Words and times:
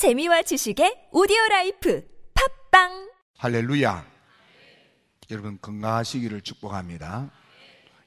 재미와 0.00 0.40
지식의 0.40 1.10
오디오 1.12 1.36
라이프 1.50 2.02
팟빵 2.70 3.12
할렐루야. 3.36 4.02
여러분 5.30 5.58
건강하시기를 5.60 6.40
축복합니다. 6.40 7.30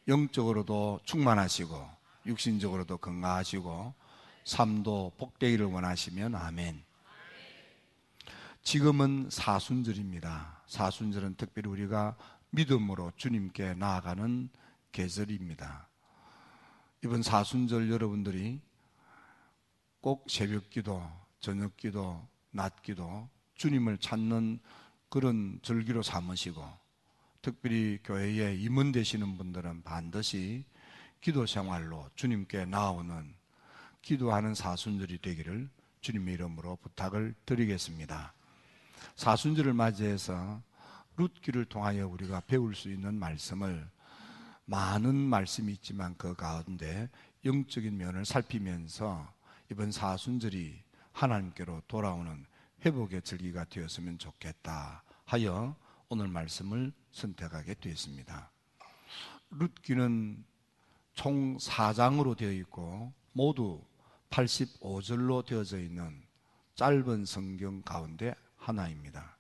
영적으로도 0.08 1.02
충만하시고 1.04 1.88
육신적으로도 2.26 2.98
건강하시고 2.98 3.94
삶도 4.44 5.12
복되기를 5.20 5.68
원하시면 5.68 6.34
아멘. 6.34 6.84
지금은 8.64 9.30
사순절입니다. 9.30 10.64
사순절은 10.66 11.36
특별히 11.36 11.70
우리가 11.70 12.16
믿음으로 12.50 13.12
주님께 13.18 13.76
나아가는 13.76 14.50
계절입니다. 14.92 15.88
이번 17.04 17.22
사순절 17.22 17.92
여러분들이 17.92 18.62
꼭 20.02 20.26
새벽 20.28 20.72
기도, 20.72 21.08
저녁 21.44 21.76
기도, 21.76 22.26
낮 22.52 22.82
기도, 22.84 23.28
주님을 23.56 23.98
찾는 23.98 24.62
그런 25.10 25.60
절기로 25.62 26.02
삼으시고 26.02 26.66
특별히 27.42 28.00
교회에 28.02 28.56
임원되시는 28.56 29.38
분들은 29.38 29.84
반드시 29.84 30.64
기도 31.20 31.46
생활로 31.46 32.10
주님께 32.16 32.64
나오는 32.64 33.36
기도하는 34.02 34.56
사순절이 34.56 35.18
되기를 35.18 35.70
주님의 36.00 36.36
이름으로 36.36 36.78
부탁을 36.78 37.36
드리겠습니다. 37.46 38.34
사순절을 39.18 39.74
맞이해서 39.74 40.62
룻기를 41.18 41.66
통하여 41.66 42.08
우리가 42.08 42.40
배울 42.48 42.74
수 42.74 42.90
있는 42.90 43.16
말씀을 43.16 43.86
많은 44.64 45.14
말씀이 45.14 45.74
있지만 45.74 46.16
그 46.18 46.36
가운데 46.36 47.10
영적인 47.44 47.98
면을 47.98 48.24
살피면서 48.24 49.30
이번 49.70 49.92
사순절이 49.92 50.93
하나님께로 51.14 51.82
돌아오는 51.88 52.46
회복의 52.86 53.22
절기가 53.22 53.66
되었으면 53.66 54.18
좋겠다 54.18 55.04
하여 55.26 55.76
오늘 56.10 56.28
말씀을 56.28 56.92
선택하게 57.12 57.76
되었습니다. 57.76 58.52
룻기는 59.52 60.44
총 61.14 61.58
4장으로 61.58 62.36
되어 62.36 62.52
있고 62.52 63.14
모두 63.32 63.84
85절로 64.30 65.46
되어져 65.46 65.80
있는 65.80 66.24
짧은 66.76 67.26
성경 67.26 67.82
가운데 67.84 68.34
하나입니다. 68.58 69.38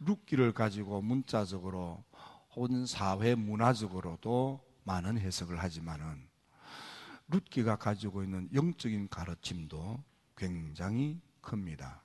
룻기를 0.00 0.52
가지고 0.52 1.02
문자적으로 1.02 2.04
혹은 2.54 2.86
사회 2.86 3.34
문화적으로도 3.34 4.64
많은 4.84 5.18
해석을 5.18 5.62
하지만은 5.62 6.26
룻기가 7.28 7.76
가지고 7.76 8.24
있는 8.24 8.48
영적인 8.54 9.08
가르침도 9.10 10.02
굉장히 10.38 11.20
큽니다. 11.40 12.02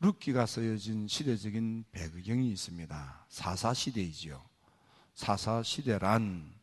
룻기가 0.00 0.46
쓰여진 0.46 1.06
시대적인 1.06 1.84
배경이 1.92 2.50
있습니다. 2.50 3.26
사사시대이지요. 3.28 4.42
사사시대란 5.14 6.54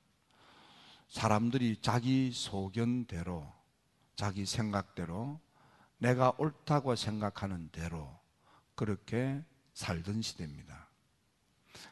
사람들이 1.08 1.78
자기 1.82 2.32
소견대로, 2.34 3.52
자기 4.16 4.46
생각대로, 4.46 5.40
내가 6.00 6.34
옳다고 6.38 6.96
생각하는 6.96 7.70
대로 7.70 8.20
그렇게 8.76 9.44
살던 9.74 10.22
시대입니다. 10.22 10.90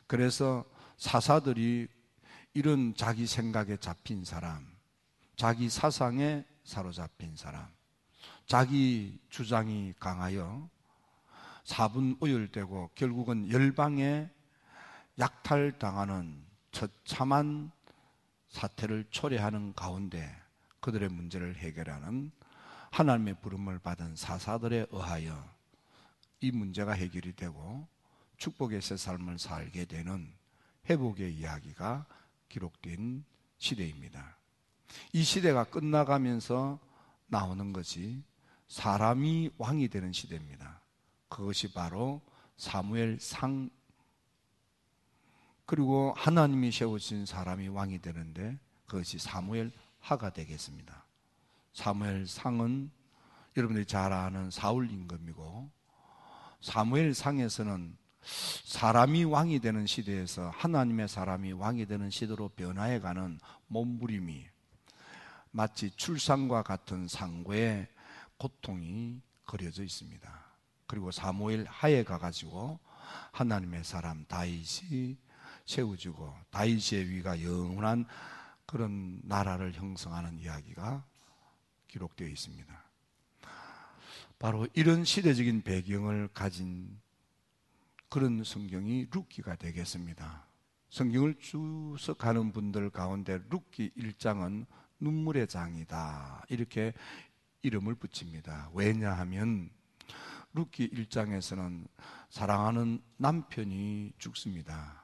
그래서 0.07 0.65
사사들이 0.97 1.87
이런 2.53 2.95
자기 2.95 3.27
생각에 3.27 3.77
잡힌 3.77 4.25
사람, 4.25 4.67
자기 5.35 5.69
사상에 5.69 6.45
사로잡힌 6.63 7.35
사람, 7.35 7.67
자기 8.51 9.17
주장이 9.29 9.93
강하여 9.97 10.69
사분 11.63 12.17
오열되고 12.19 12.89
결국은 12.95 13.49
열방에 13.49 14.29
약탈당하는 15.17 16.43
처참한 16.73 17.71
사태를 18.49 19.05
초래하는 19.09 19.73
가운데 19.73 20.29
그들의 20.81 21.07
문제를 21.07 21.55
해결하는 21.55 22.29
하나님의 22.89 23.35
부름을 23.39 23.79
받은 23.79 24.17
사사들에 24.17 24.87
의하여 24.91 25.49
이 26.41 26.51
문제가 26.51 26.91
해결이 26.91 27.37
되고 27.37 27.87
축복의 28.35 28.81
새 28.81 28.97
삶을 28.97 29.39
살게 29.39 29.85
되는 29.85 30.29
회복의 30.89 31.33
이야기가 31.35 32.05
기록된 32.49 33.23
시대입니다. 33.59 34.35
이 35.13 35.23
시대가 35.23 35.63
끝나가면서 35.63 36.79
나오는 37.27 37.71
것이 37.71 38.21
사람이 38.71 39.51
왕이 39.57 39.89
되는 39.89 40.13
시대입니다. 40.13 40.79
그것이 41.27 41.73
바로 41.73 42.21
사무엘 42.55 43.17
상 43.19 43.69
그리고 45.65 46.13
하나님이 46.15 46.71
세우신 46.71 47.25
사람이 47.25 47.67
왕이 47.67 47.99
되는데 47.99 48.57
그것이 48.85 49.19
사무엘 49.19 49.73
하가 49.99 50.29
되겠습니다. 50.29 51.05
사무엘 51.73 52.27
상은 52.27 52.89
여러분들이 53.57 53.85
잘 53.85 54.13
아는 54.13 54.49
사울 54.49 54.89
임금이고 54.89 55.69
사무엘 56.61 57.13
상에서는 57.13 57.97
사람이 58.63 59.25
왕이 59.25 59.59
되는 59.59 59.85
시대에서 59.85 60.49
하나님의 60.49 61.09
사람이 61.09 61.51
왕이 61.51 61.87
되는 61.87 62.09
시대로 62.09 62.47
변화해가는 62.47 63.37
몸부림이 63.67 64.45
마치 65.51 65.91
출산과 65.91 66.63
같은 66.63 67.09
상고의 67.09 67.89
고통이 68.41 69.21
그려져 69.45 69.83
있습니다. 69.83 70.45
그리고 70.87 71.11
사무엘 71.11 71.67
하에 71.67 72.03
가가지고 72.03 72.79
하나님의 73.33 73.83
사람 73.83 74.25
다윗이 74.25 75.15
세워지고 75.67 76.35
다윗의 76.49 77.07
위가 77.07 77.43
영원한 77.43 78.07
그런 78.65 79.19
나라를 79.25 79.73
형성하는 79.73 80.39
이야기가 80.39 81.05
기록되어 81.87 82.27
있습니다. 82.27 82.83
바로 84.39 84.67
이런 84.73 85.05
시대적인 85.05 85.61
배경을 85.61 86.29
가진 86.33 86.99
그런 88.09 88.43
성경이 88.43 89.05
룻기가 89.11 89.55
되겠습니다. 89.55 90.47
성경을 90.89 91.35
주석하는 91.35 92.53
분들 92.53 92.89
가운데 92.89 93.39
룻기 93.51 93.91
1장은 93.95 94.65
눈물의 94.99 95.47
장이다. 95.47 96.45
이렇게 96.49 96.93
이름을 97.61 97.95
붙입니다. 97.95 98.69
왜냐하면 98.73 99.69
룻기 100.53 100.89
1장에서는 100.89 101.87
사랑하는 102.29 103.01
남편이 103.17 104.13
죽습니다. 104.17 105.03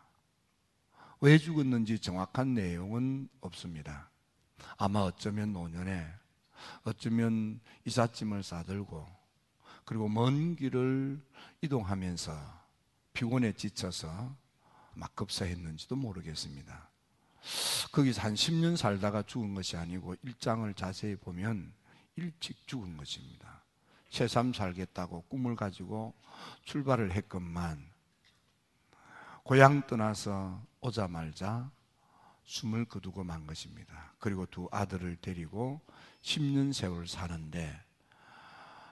왜 1.22 1.38
죽었는지 1.38 2.00
정확한 2.00 2.54
내용은 2.54 3.30
없습니다. 3.42 4.10
아마 4.78 5.00
어쩌면 5.00 5.54
노년에 5.54 6.06
어쩌면 6.84 7.60
이삿짐을 7.86 8.44
싸들고 8.44 9.08
그리고 9.86 10.10
먼 10.10 10.56
길을 10.56 11.22
이동하면서 11.62 12.58
피곤에 13.14 13.54
지쳐서 13.54 14.36
막 14.94 15.16
급사했는지도 15.16 15.96
모르겠습니다. 15.96 16.90
거기서 17.92 18.22
한 18.22 18.34
10년 18.34 18.76
살다가 18.76 19.24
죽은 19.24 19.54
것이 19.54 19.78
아니고 19.78 20.16
일장을 20.24 20.72
자세히 20.74 21.16
보면 21.16 21.74
일찍 22.18 22.68
죽은 22.68 22.98
것입니다. 22.98 23.64
새삼 24.10 24.54
살겠다고 24.54 25.24
꿈을 25.24 25.56
가지고 25.56 26.14
출발을 26.64 27.12
했건만 27.12 27.84
고향 29.44 29.86
떠나서 29.88 30.62
오자말자 30.82 31.72
숨을 32.44 32.86
거두고 32.86 33.24
만 33.24 33.46
것입니다. 33.46 34.14
그리고 34.20 34.46
두 34.46 34.68
아들을 34.72 35.18
데리고 35.18 35.82
10년 36.22 36.74
세월 36.74 37.08
사는데 37.08 37.80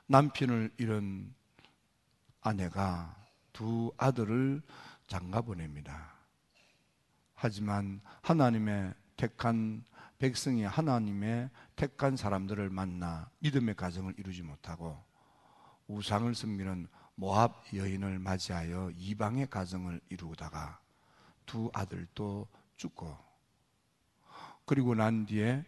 남편을 0.07 0.72
잃은 0.78 1.34
아내가 2.42 3.16
두 3.54 3.92
아들을 3.98 4.62
장가 5.07 5.42
보냅니다. 5.42 6.13
하지만 7.33 8.01
하나님의 8.21 8.94
택한 9.18 9.83
백성이 10.17 10.63
하나님의 10.63 11.50
택한 11.75 12.15
사람들을 12.15 12.69
만나 12.69 13.29
믿음의 13.39 13.75
가정을 13.75 14.13
이루지 14.17 14.44
못하고 14.44 15.03
우상을 15.88 16.33
섬기는 16.33 16.88
모압 17.15 17.73
여인을 17.73 18.19
맞이하여 18.19 18.91
이방의 18.95 19.50
가정을 19.50 20.01
이루다가 20.09 20.79
두 21.45 21.69
아들도 21.73 22.47
죽고 22.77 23.17
그리고 24.65 24.95
난 24.95 25.25
뒤에 25.25 25.63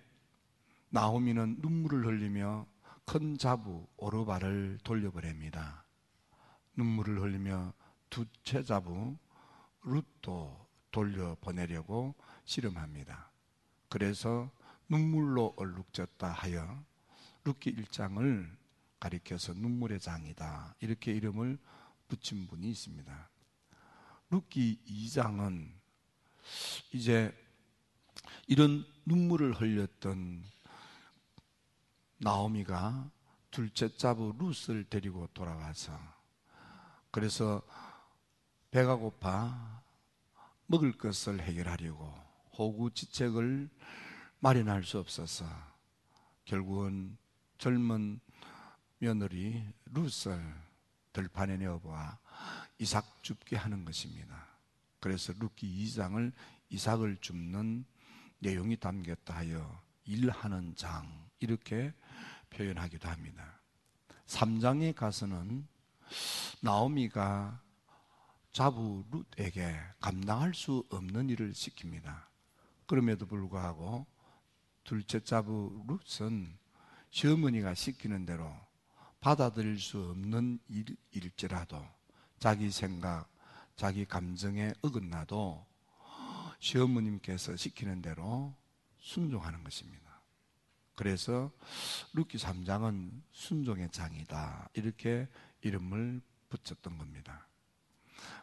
나오미는 0.89 1.57
눈물을 1.59 2.05
흘리며 2.05 2.65
큰 3.05 3.37
자부 3.37 3.87
오르바를 3.97 4.79
돌려보냅니다. 4.83 5.85
눈물을 6.75 7.21
흘리며 7.21 7.73
두째 8.09 8.63
자부 8.63 9.15
룻도 9.83 10.67
돌려보내려고 10.91 12.15
씨름합니다. 12.45 13.31
그래서 13.89 14.51
눈물로 14.89 15.53
얼룩졌다 15.57 16.29
하여 16.29 16.83
룻기 17.43 17.75
1장을 17.75 18.57
가리켜서 18.99 19.53
눈물의 19.53 19.99
장이다. 19.99 20.75
이렇게 20.79 21.13
이름을 21.13 21.57
붙인 22.07 22.47
분이 22.47 22.69
있습니다. 22.69 23.29
룻기 24.29 24.81
2장은 24.85 25.71
이제 26.93 27.33
이런 28.47 28.85
눈물을 29.05 29.53
흘렸던 29.53 30.43
나오미가 32.17 33.09
둘째 33.51 33.95
자부 33.95 34.33
룻을 34.37 34.85
데리고 34.85 35.27
돌아가서 35.33 35.97
그래서 37.11 37.61
배가 38.71 38.95
고파 38.95 39.81
먹을 40.65 40.97
것을 40.97 41.41
해결하려고 41.41 42.26
호구지책을 42.57 43.69
마련할 44.39 44.83
수 44.83 44.99
없어서 44.99 45.45
결국은 46.45 47.17
젊은 47.57 48.19
며느리 48.99 49.63
룻을 49.85 50.41
들판에 51.13 51.57
내어보내 51.57 52.17
이삭 52.79 53.23
줍게 53.23 53.55
하는 53.55 53.85
것입니다. 53.85 54.47
그래서 54.99 55.33
룻기 55.37 55.85
2장을 55.85 56.31
이삭을 56.69 57.17
줍는 57.21 57.85
내용이 58.39 58.77
담겼다 58.77 59.35
하여 59.35 59.81
일하는 60.05 60.75
장 60.75 61.27
이렇게 61.39 61.93
표현하기도 62.49 63.07
합니다. 63.07 63.59
3장에 64.25 64.95
가서는 64.95 65.67
나오미가 66.61 67.61
자부 68.51 69.03
룻에게 69.37 69.75
감당할 69.99 70.53
수 70.53 70.83
없는 70.89 71.29
일을 71.29 71.53
시킵니다. 71.53 72.25
그럼에도 72.87 73.25
불구하고 73.25 74.07
둘째 74.83 75.19
자부 75.19 75.85
룻은 75.87 76.57
시어머니가 77.09 77.73
시키는 77.73 78.25
대로 78.25 78.51
받아들일 79.19 79.79
수 79.79 79.99
없는 79.99 80.59
일일지라도 81.11 81.85
자기 82.39 82.71
생각, 82.71 83.29
자기 83.75 84.05
감정에 84.05 84.73
어긋나도 84.81 85.65
시어머님께서 86.59 87.55
시키는 87.55 88.01
대로 88.01 88.55
순종하는 88.99 89.63
것입니다. 89.63 90.21
그래서 90.95 91.51
룻기 92.13 92.37
3장은 92.37 93.21
순종의 93.31 93.91
장이다. 93.91 94.69
이렇게 94.73 95.27
이름을 95.61 96.21
붙였던 96.49 96.97
겁니다. 96.97 97.47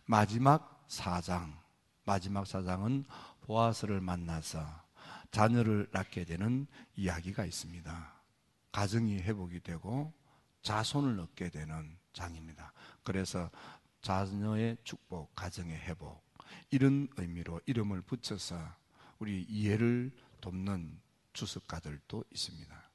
마지막 0.07 0.87
4장, 0.89 1.57
마지막 2.05 2.45
4장은 2.45 3.05
보아스를 3.45 4.01
만나서 4.01 4.67
자녀를 5.31 5.89
낳게 5.93 6.25
되는 6.25 6.67
이야기가 6.97 7.45
있습니다. 7.45 8.13
가정이 8.73 9.19
회복이 9.19 9.61
되고 9.61 10.13
자손을 10.63 11.21
얻게 11.21 11.51
되는 11.51 11.97
장입니다. 12.13 12.73
그래서 13.03 13.51
자녀의 14.01 14.79
축복, 14.85 15.35
가정의 15.35 15.77
회복 15.77 16.25
이런 16.71 17.09
의미로 17.17 17.61
이름을 17.67 18.03
붙여서 18.03 18.59
우리 19.19 19.43
이해를 19.43 20.11
돕는 20.41 21.01
주석가들도 21.33 22.25
있습니다. 22.31 22.91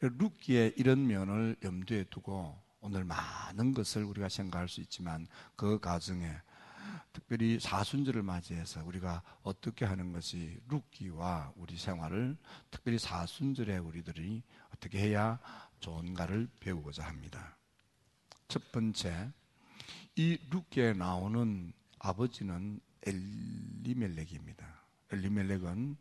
루키의 0.00 0.74
이런 0.76 1.06
면을 1.06 1.56
염두에 1.62 2.04
두고 2.04 2.58
오늘 2.80 3.04
많은 3.04 3.74
것을 3.74 4.04
우리가 4.04 4.28
생각할 4.28 4.68
수 4.68 4.80
있지만 4.80 5.26
그 5.56 5.78
가정에 5.78 6.34
특별히 7.12 7.58
사순절을 7.58 8.22
맞이해서 8.22 8.84
우리가 8.84 9.22
어떻게 9.42 9.84
하는 9.84 10.12
것이 10.12 10.60
루키와 10.68 11.52
우리 11.56 11.76
생활을 11.76 12.36
특별히 12.70 12.98
사순절에 12.98 13.78
우리들이 13.78 14.42
어떻게 14.74 15.00
해야 15.00 15.38
좋은가를 15.80 16.48
배우고자 16.60 17.04
합니다. 17.04 17.56
첫 18.48 18.70
번째, 18.72 19.30
이 20.16 20.38
루키에 20.50 20.92
나오는 20.92 21.72
아버지는 21.98 22.80
엘리멜렉입니다. 23.06 24.66
엘리멜렉은 25.12 25.96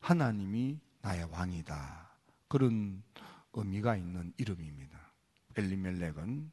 하나님이 0.00 0.78
나의 1.02 1.24
왕이다. 1.30 2.10
그런 2.48 3.02
의미가 3.52 3.96
있는 3.96 4.32
이름입니다. 4.36 4.98
엘리멜렉은 5.56 6.50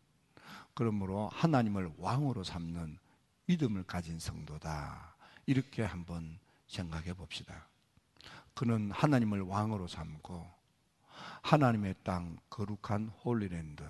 그러므로 0.74 1.30
하나님을 1.30 1.94
왕으로 1.98 2.44
삼는 2.44 2.98
믿음을 3.46 3.84
가진 3.84 4.20
성도다. 4.20 5.16
이렇게 5.46 5.84
한번 5.84 6.40
생각해 6.68 7.14
봅시다. 7.14 7.68
그는 8.54 8.92
하나님을 8.92 9.42
왕으로 9.42 9.88
삼고 9.88 10.50
하나님의 11.42 11.96
땅 12.04 12.38
거룩한 12.50 13.10
Holy 13.10 13.47
Land 13.47 13.84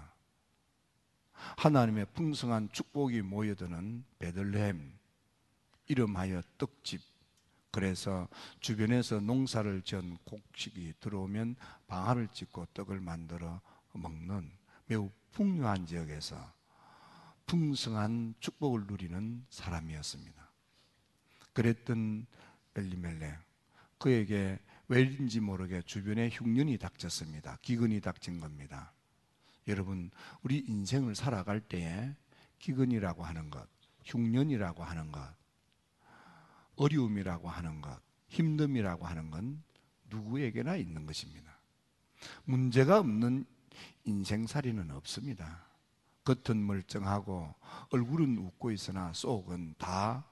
하나님의 1.57 2.07
풍성한 2.13 2.69
축복이 2.71 3.21
모여드는 3.21 4.05
베들레헴 4.19 4.97
이름하여 5.88 6.41
떡집 6.57 7.01
그래서 7.71 8.27
주변에서 8.59 9.19
농사를 9.19 9.81
지은 9.81 10.17
곡식이 10.25 10.94
들어오면 11.00 11.55
방아를 11.88 12.27
찍고 12.29 12.67
떡을 12.73 13.00
만들어 13.00 13.61
먹는 13.94 14.51
매우 14.85 15.09
풍요한 15.31 15.85
지역에서 15.85 16.53
풍성한 17.45 18.35
축복을 18.39 18.85
누리는 18.87 19.45
사람이었습니다. 19.49 20.51
그랬던 21.53 22.25
엘리멜렉 22.75 23.39
그에게 23.97 24.59
왜인지 24.87 25.39
모르게 25.39 25.81
주변에 25.81 26.29
흉년이 26.29 26.77
닥쳤습니다. 26.77 27.57
기근이 27.61 28.01
닥친 28.01 28.39
겁니다. 28.39 28.93
여러분, 29.67 30.11
우리 30.41 30.59
인생을 30.59 31.15
살아갈 31.15 31.61
때에 31.61 32.15
기근이라고 32.59 33.23
하는 33.23 33.49
것, 33.49 33.67
흉년이라고 34.03 34.83
하는 34.83 35.11
것, 35.11 35.33
어려움이라고 36.75 37.49
하는 37.49 37.81
것, 37.81 38.01
힘듦이라고 38.29 39.03
하는 39.03 39.31
건 39.31 39.63
누구에게나 40.09 40.75
있는 40.75 41.05
것입니다. 41.05 41.59
문제가 42.45 42.99
없는 42.99 43.45
인생살이는 44.03 44.91
없습니다. 44.91 45.65
겉은 46.23 46.65
멀쩡하고 46.65 47.53
얼굴은 47.89 48.37
웃고 48.37 48.71
있으나 48.71 49.11
속은 49.13 49.75
다 49.77 50.25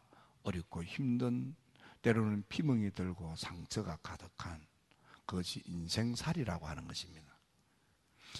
어렵고 0.44 0.84
힘든 0.84 1.56
때로는 2.02 2.44
피멍이 2.50 2.92
들고 2.92 3.36
상처가 3.36 3.98
가득한 3.98 4.62
그것이 5.26 5.62
인생살이라고 5.66 6.66
하는 6.66 6.88
것입니다. 6.88 7.32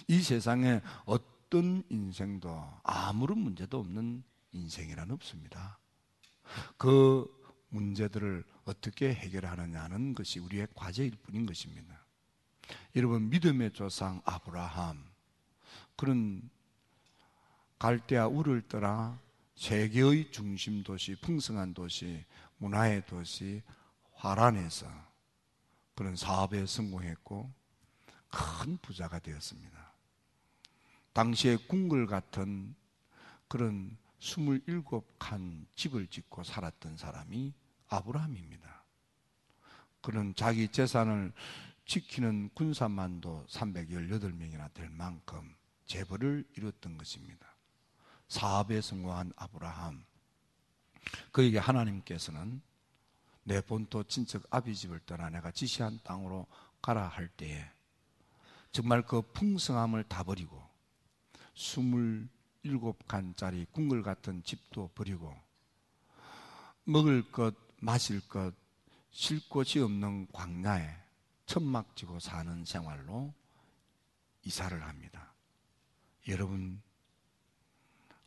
이 0.08 0.20
세상에 0.20 0.80
어떤 1.04 1.82
인생도 1.88 2.80
아무런 2.82 3.38
문제도 3.38 3.78
없는 3.78 4.22
인생이란 4.52 5.10
없습니다. 5.10 5.78
그 6.76 7.26
문제들을 7.68 8.44
어떻게 8.64 9.14
해결하느냐는 9.14 10.14
것이 10.14 10.38
우리의 10.38 10.68
과제일 10.74 11.12
뿐인 11.22 11.46
것입니다. 11.46 12.04
여러분 12.96 13.30
믿음의 13.30 13.72
조상 13.72 14.20
아브라함 14.24 15.04
그런 15.96 16.50
갈대아 17.82 18.28
우를 18.28 18.62
떠나 18.68 19.18
세계의 19.56 20.30
중심 20.30 20.84
도시, 20.84 21.16
풍성한 21.16 21.74
도시, 21.74 22.24
문화의 22.58 23.04
도시 23.06 23.60
화란에서 24.12 24.86
그런 25.96 26.14
사업에 26.14 26.64
성공했고 26.64 27.52
큰 28.30 28.76
부자가 28.76 29.18
되었습니다. 29.18 29.92
당시에 31.12 31.56
궁궐 31.56 32.06
같은 32.06 32.72
그런 33.48 33.96
27칸 34.20 35.66
집을 35.74 36.06
짓고 36.06 36.44
살았던 36.44 36.96
사람이 36.96 37.52
아브라함입니다. 37.88 38.84
그는 40.02 40.36
자기 40.36 40.68
재산을 40.68 41.32
지키는 41.86 42.50
군사만도 42.54 43.46
318명이나 43.48 44.72
될 44.72 44.88
만큼 44.88 45.52
재벌을 45.84 46.44
이뤘던 46.56 46.96
것입니다. 46.96 47.51
사업에 48.32 48.80
성공한 48.80 49.32
아브라함. 49.36 50.04
그에게 51.32 51.58
하나님께서는 51.58 52.62
내 53.44 53.60
본토 53.60 54.02
친척 54.04 54.44
아비 54.48 54.74
집을 54.74 55.00
떠나 55.00 55.28
내가 55.28 55.50
지시한 55.50 56.00
땅으로 56.02 56.46
가라 56.80 57.08
할 57.08 57.28
때에 57.28 57.62
정말 58.70 59.02
그 59.02 59.20
풍성함을 59.20 60.04
다 60.04 60.22
버리고 60.22 60.66
27칸짜리 61.54 63.70
궁궐 63.70 64.02
같은 64.02 64.42
집도 64.42 64.88
버리고 64.94 65.36
먹을 66.84 67.30
것, 67.30 67.54
마실 67.80 68.26
것, 68.28 68.54
쉴 69.10 69.46
곳이 69.50 69.78
없는 69.78 70.28
광야에 70.32 70.88
천막 71.44 71.94
지고 71.96 72.18
사는 72.18 72.64
생활로 72.64 73.34
이사를 74.42 74.82
합니다. 74.82 75.34
여러분, 76.28 76.80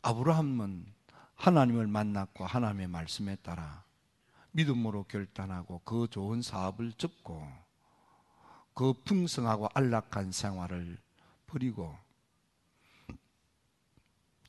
아브라함은 0.05 0.85
하나님을 1.33 1.87
만났고 1.87 2.45
하나님의 2.45 2.87
말씀에 2.89 3.37
따라 3.37 3.83
믿음으로 4.51 5.05
결단하고 5.05 5.81
그 5.83 6.07
좋은 6.07 6.43
사업을 6.43 6.93
접고 6.93 7.43
그 8.75 8.93
풍성하고 9.03 9.67
안락한 9.73 10.31
생활을 10.31 10.99
버리고 11.47 11.97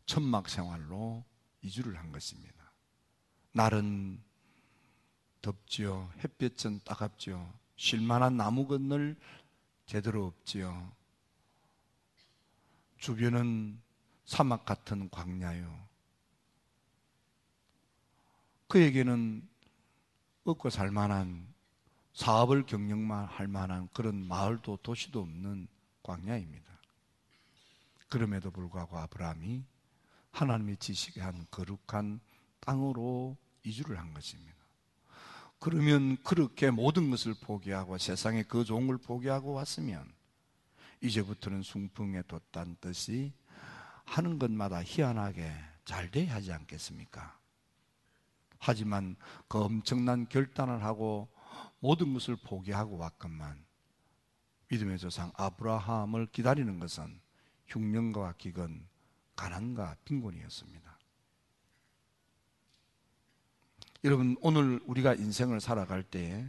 천막 0.04 0.50
생활로 0.50 1.24
이주를 1.62 1.98
한 1.98 2.12
것입니다. 2.12 2.70
날은 3.52 4.22
덥지요. 5.40 6.10
햇볕은 6.18 6.80
따갑지요. 6.84 7.50
쉴만한 7.76 8.36
나무 8.36 8.66
건널 8.66 9.16
제대로 9.86 10.26
없지요. 10.26 10.92
주변은 12.98 13.85
사막 14.26 14.64
같은 14.64 15.08
광야요. 15.08 15.86
그에게는 18.68 19.48
먹고 20.42 20.68
살 20.68 20.90
만한 20.90 21.46
사업을 22.12 22.66
경영만 22.66 23.26
할 23.26 23.46
만한 23.46 23.88
그런 23.92 24.26
마을도 24.26 24.78
도시도 24.78 25.20
없는 25.20 25.68
광야입니다. 26.02 26.66
그럼에도 28.08 28.50
불구하고 28.50 28.98
아브라함이 28.98 29.64
하나님의 30.32 30.76
지식에 30.78 31.20
한 31.20 31.46
거룩한 31.50 32.20
땅으로 32.60 33.36
이주를 33.64 33.98
한 33.98 34.12
것입니다. 34.12 34.56
그러면 35.58 36.16
그렇게 36.22 36.70
모든 36.70 37.10
것을 37.10 37.34
포기하고 37.34 37.98
세상에 37.98 38.42
그걸 38.42 38.98
포기하고 38.98 39.52
왔으면 39.52 40.12
이제부터는 41.00 41.62
순풍에 41.62 42.22
돛단 42.22 42.76
뜻이 42.80 43.32
하는 44.06 44.38
것마다 44.38 44.82
희한하게 44.82 45.52
잘 45.84 46.10
돼야 46.10 46.34
하지 46.34 46.52
않겠습니까? 46.52 47.38
하지만 48.58 49.16
그 49.48 49.62
엄청난 49.62 50.28
결단을 50.28 50.82
하고 50.82 51.28
모든 51.80 52.14
것을 52.14 52.36
포기하고 52.36 52.96
왔건만 52.96 53.64
믿음의 54.68 54.98
조상 54.98 55.30
아브라함을 55.36 56.26
기다리는 56.26 56.80
것은 56.80 57.20
흉년과 57.68 58.34
기근, 58.38 58.86
가난과 59.36 59.96
빈곤이었습니다. 60.04 60.98
여러분 64.04 64.36
오늘 64.40 64.80
우리가 64.86 65.14
인생을 65.14 65.60
살아갈 65.60 66.02
때 66.02 66.48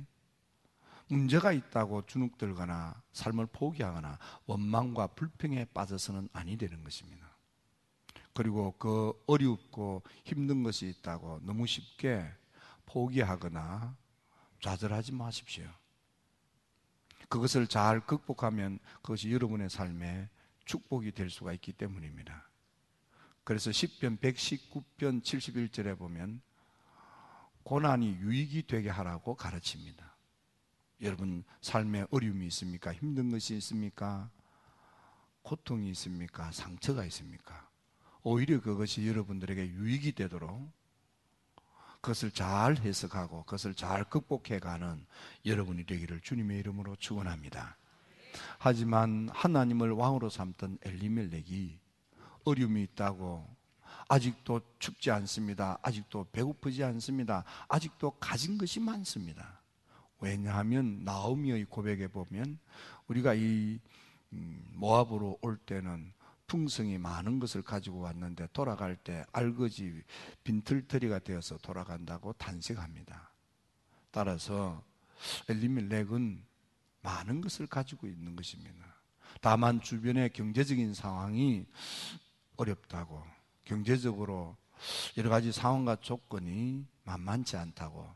문제가 1.08 1.52
있다고 1.54 2.06
주눅들거나 2.06 3.02
삶을 3.14 3.48
포기하거나 3.48 4.20
원망과 4.46 5.08
불평에 5.08 5.66
빠져서는 5.74 6.30
아니 6.34 6.58
되는 6.58 6.84
것입니다. 6.84 7.27
그리고 8.38 8.76
그 8.78 9.20
어렵고 9.26 10.04
힘든 10.24 10.62
것이 10.62 10.88
있다고 10.90 11.40
너무 11.42 11.66
쉽게 11.66 12.24
포기하거나 12.86 13.98
좌절하지 14.62 15.14
마십시오. 15.14 15.68
그것을 17.30 17.66
잘 17.66 18.00
극복하면 18.00 18.78
그것이 19.02 19.32
여러분의 19.32 19.72
삶에 19.72 20.30
축복이 20.66 21.14
될 21.14 21.32
수가 21.32 21.52
있기 21.54 21.74
때문입니다. 21.74 22.48
그래서 23.44 23.72
10편 23.72 24.20
119편 24.20 25.24
71절에 25.24 25.98
보면 25.98 26.40
고난이 27.64 28.18
유익이 28.18 28.68
되게 28.68 28.92
하라고 28.92 29.34
가르칩니다. 29.34 30.16
여러분 31.02 31.44
삶에 31.62 32.06
어려움이 32.12 32.46
있습니까? 32.48 32.94
힘든 32.94 33.32
것이 33.32 33.56
있습니까? 33.56 34.30
고통이 35.42 35.90
있습니까? 35.90 36.52
상처가 36.52 37.04
있습니까? 37.06 37.68
오히려 38.30 38.60
그것이 38.60 39.08
여러분들에게 39.08 39.70
유익이 39.70 40.12
되도록 40.12 40.70
그것을 42.02 42.30
잘 42.32 42.76
해석하고 42.76 43.46
그것을 43.46 43.74
잘 43.74 44.04
극복해가는 44.04 45.06
여러분이 45.46 45.86
되기를 45.86 46.20
주님의 46.20 46.60
이름으로 46.60 46.98
축원합니다. 46.98 47.78
하지만 48.60 49.30
하나님을 49.32 49.92
왕으로 49.92 50.30
삼던 50.30 50.80
엘리멜렉이 50.84 51.80
어려움이 52.44 52.84
있다고 52.84 53.48
아직도 54.10 54.60
춥지 54.80 55.10
않습니다. 55.10 55.80
아직도 55.82 56.28
배고프지 56.34 56.84
않습니다. 56.84 57.46
아직도 57.70 58.12
가진 58.20 58.58
것이 58.58 58.82
많습니다. 58.82 59.62
왜냐하면 60.20 61.06
나오미의 61.06 61.64
고백에 61.70 62.08
보면 62.08 62.60
우리가 63.08 63.36
이 63.36 63.80
음, 64.34 64.66
모압으로 64.74 65.40
올 65.42 65.56
때는 65.56 66.12
풍성이 66.48 66.98
많은 66.98 67.40
것을 67.40 67.62
가지고 67.62 68.00
왔는데 68.00 68.48
돌아갈 68.54 68.96
때 68.96 69.26
알거지 69.34 70.02
빈털터리가 70.44 71.20
되어서 71.20 71.58
돌아간다고 71.58 72.34
탄식합니다. 72.34 73.32
따라서 74.12 74.82
엘리멜렉은 75.50 76.44
많은 77.02 77.42
것을 77.42 77.68
가지고 77.68 78.08
있는 78.08 78.36
것입니다. 78.36 78.96
다만 79.42 79.82
주변의 79.82 80.32
경제적인 80.32 80.94
상황이 80.94 81.66
어렵다고 82.56 83.24
경제적으로 83.66 84.56
여러 85.18 85.30
가지 85.30 85.52
상황과 85.52 85.98
조건이 85.98 86.86
만만치 87.04 87.58
않다고 87.58 88.10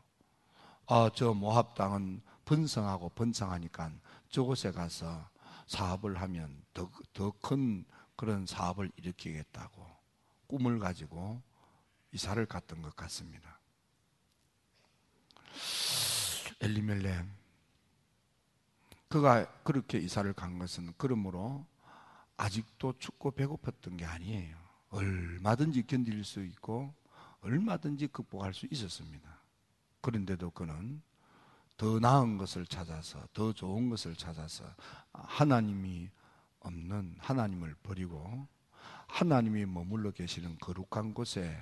아, 0.86 1.10
저 1.14 1.32
모합당은 1.32 2.22
번성하고 2.44 3.10
번창하니까 3.10 3.92
저곳에 4.28 4.72
가서 4.72 5.28
사업을 5.66 6.20
하면 6.20 6.62
더큰 7.12 7.84
그런 8.22 8.46
사업을 8.46 8.88
일으키겠다고 8.94 9.84
꿈을 10.46 10.78
가지고 10.78 11.42
이사를 12.12 12.46
갔던 12.46 12.80
것 12.80 12.94
같습니다. 12.94 13.58
엘리멜렉 16.60 17.26
그가 19.08 19.52
그렇게 19.64 19.98
이사를 19.98 20.32
간 20.34 20.56
것은 20.60 20.94
그러므로 20.96 21.66
아직도 22.36 22.96
춥고 23.00 23.32
배고팠던 23.32 23.98
게 23.98 24.04
아니에요. 24.04 24.56
얼마든지 24.90 25.88
견딜 25.88 26.24
수 26.24 26.44
있고 26.44 26.94
얼마든지 27.40 28.06
극복할 28.06 28.54
수 28.54 28.68
있었습니다. 28.70 29.28
그런데도 30.00 30.52
그는 30.52 31.02
더 31.76 31.98
나은 31.98 32.38
것을 32.38 32.66
찾아서 32.66 33.26
더 33.32 33.52
좋은 33.52 33.90
것을 33.90 34.14
찾아서 34.14 34.64
하나님이 35.12 36.08
없는 36.62 37.16
하나님을 37.18 37.74
버리고 37.82 38.46
하나님이 39.08 39.66
머물러 39.66 40.10
계시는 40.10 40.58
거룩한 40.58 41.14
곳에 41.14 41.56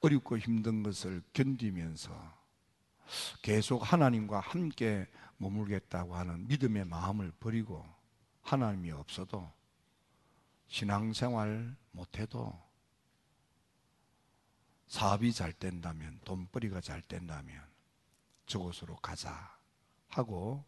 어렵고 0.00 0.38
힘든 0.38 0.82
것을 0.82 1.22
견디면서 1.32 2.40
계속 3.42 3.80
하나님과 3.80 4.40
함께 4.40 5.06
머물겠다고 5.38 6.14
하는 6.14 6.46
믿음의 6.46 6.84
마음을 6.84 7.32
버리고 7.40 7.84
하나님이 8.42 8.92
없어도 8.92 9.50
신앙생활 10.68 11.76
못해도 11.90 12.70
사업이 14.86 15.32
잘 15.32 15.52
된다면 15.52 16.20
돈벌이가 16.24 16.80
잘 16.80 17.02
된다면 17.02 17.62
저곳으로 18.46 18.96
가자 18.96 19.56
하고 20.08 20.64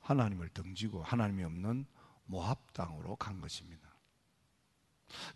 하나님을 0.00 0.48
등지고 0.50 1.02
하나님이 1.02 1.44
없는 1.44 1.86
모압 2.26 2.72
땅으로 2.72 3.16
간 3.16 3.40
것입니다. 3.40 3.86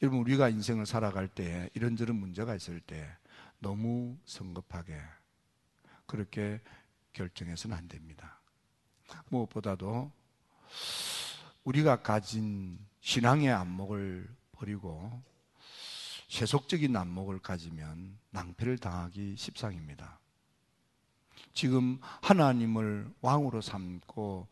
여러분 0.03 0.21
우리가 0.21 0.49
인생을 0.49 0.87
살아갈 0.87 1.29
때 1.29 1.71
이런저런 1.75 2.17
문제가 2.17 2.55
있을 2.55 2.81
때 2.81 3.09
너무 3.59 4.17
성급하게 4.25 5.01
그렇게 6.07 6.61
결정해서는 7.13 7.77
안 7.77 7.89
됩니다. 7.89 8.41
무엇보다도 9.29 10.11
우리가 11.65 12.03
가진 12.03 12.79
신앙의 13.01 13.51
안목을 13.51 14.29
버리고 14.53 15.23
세속적인 16.29 16.97
안목을 16.97 17.41
가지면 17.41 18.19
낭패를 18.31 18.79
당하기 18.79 19.37
십상입니다. 19.37 20.21
지금 21.53 21.99
하나님을 22.23 23.13
왕으로 23.21 23.61
삼고 23.61 24.49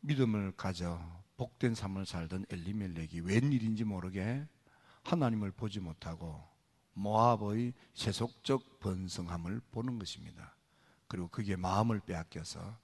믿음을 0.00 0.52
가져 0.56 0.98
복된 1.40 1.74
삶을 1.74 2.04
살던 2.04 2.44
엘리멜렉이 2.50 3.20
웬일인지 3.22 3.84
모르게 3.84 4.46
하나님을 5.04 5.52
보지 5.52 5.80
못하고 5.80 6.46
모압의 6.92 7.72
세속적 7.94 8.80
번성함을 8.80 9.62
보는 9.70 9.98
것입니다. 9.98 10.54
그리고 11.08 11.28
그게 11.28 11.56
마음을 11.56 12.00
빼앗겨서 12.00 12.76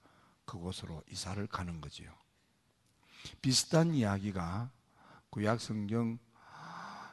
그곳으로 0.46 1.02
이사를 1.10 1.46
가는 1.48 1.82
거지요. 1.82 2.10
비슷한 3.42 3.92
이야기가 3.92 4.70
구약 5.28 5.60
성경 5.60 6.18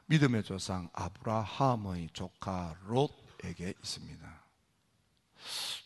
믿음의 0.05 0.43
조상 0.45 0.89
아브라함의 0.93 2.12
조카 2.13 2.73
롯에게 2.85 3.73
있습니다. 3.81 4.43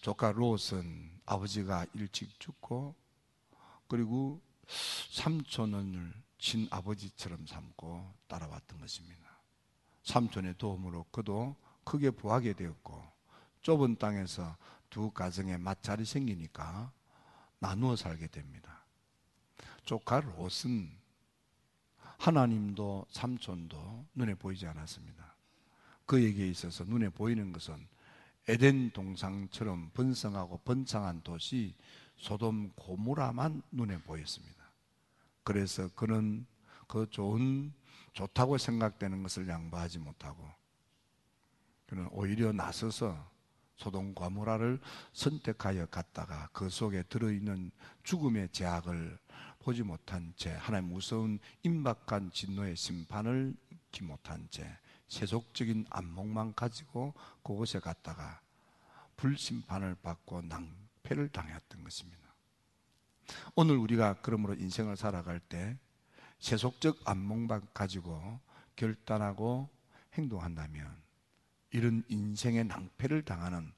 조카 0.01 0.31
롯은 0.33 1.19
아버지가 1.25 1.87
일찍 1.95 2.39
죽고 2.39 2.93
그리고 3.87 4.45
삼촌을 5.11 6.13
친 6.37 6.67
아버지처럼 6.69 7.45
삼고 7.47 8.13
따라왔던 8.27 8.79
것입니다. 8.79 9.39
삼촌의 10.03 10.55
도움으로 10.57 11.05
그도 11.11 11.55
크게 11.83 12.11
부하게 12.11 12.53
되었고 12.53 13.03
좁은 13.61 13.97
땅에서 13.97 14.55
두 14.89 15.11
가정에 15.11 15.57
마찰이 15.57 16.05
생기니까 16.05 16.91
나누어 17.59 17.95
살게 17.95 18.27
됩니다. 18.27 18.85
조카 19.83 20.19
롯은 20.19 20.91
하나님도 22.17 23.05
삼촌도 23.09 24.05
눈에 24.15 24.35
보이지 24.35 24.67
않았습니다. 24.67 25.35
그에게 26.05 26.47
있어서 26.47 26.83
눈에 26.83 27.09
보이는 27.09 27.51
것은 27.51 27.87
에덴 28.47 28.91
동상처럼 28.91 29.91
번성하고 29.93 30.59
번창한 30.59 31.21
도시 31.21 31.75
소돔 32.15 32.71
고무라만 32.75 33.61
눈에 33.71 33.99
보였습니다. 33.99 34.56
그래서 35.47 35.87
그는 35.95 36.45
그 36.89 37.09
좋은 37.09 37.71
좋다고 38.11 38.57
생각되는 38.57 39.23
것을 39.23 39.47
양보하지 39.47 39.99
못하고 39.99 40.45
그는 41.85 42.09
오히려 42.11 42.51
나서서 42.51 43.31
소돔 43.77 44.13
과무라를 44.13 44.81
선택하여 45.13 45.85
갔다가 45.85 46.49
그 46.51 46.69
속에 46.69 47.03
들어있는 47.03 47.71
죽음의 48.03 48.49
제약을 48.49 49.17
보지 49.59 49.83
못한 49.83 50.33
채 50.35 50.51
하나님 50.51 50.89
무서운 50.89 51.39
임박한 51.63 52.31
진노의 52.31 52.75
심판을 52.75 53.55
잊지 53.71 54.03
못한 54.03 54.49
채 54.51 54.77
세속적인 55.07 55.85
안목만 55.89 56.55
가지고 56.55 57.13
그곳에 57.41 57.79
갔다가 57.79 58.41
불심판을 59.15 59.95
받고 60.03 60.41
낭패를 60.41 61.29
당했던 61.29 61.85
것입니다. 61.85 62.26
오늘 63.55 63.77
우리가 63.77 64.15
그러므로 64.21 64.53
인생을 64.53 64.97
살아갈 64.97 65.39
때 65.39 65.77
세속적 66.39 67.01
안목만 67.05 67.67
가지고 67.73 68.39
결단하고 68.75 69.69
행동한다면 70.13 70.95
이런 71.71 72.03
인생의 72.07 72.65
낭패를 72.65 73.23
당하는 73.23 73.71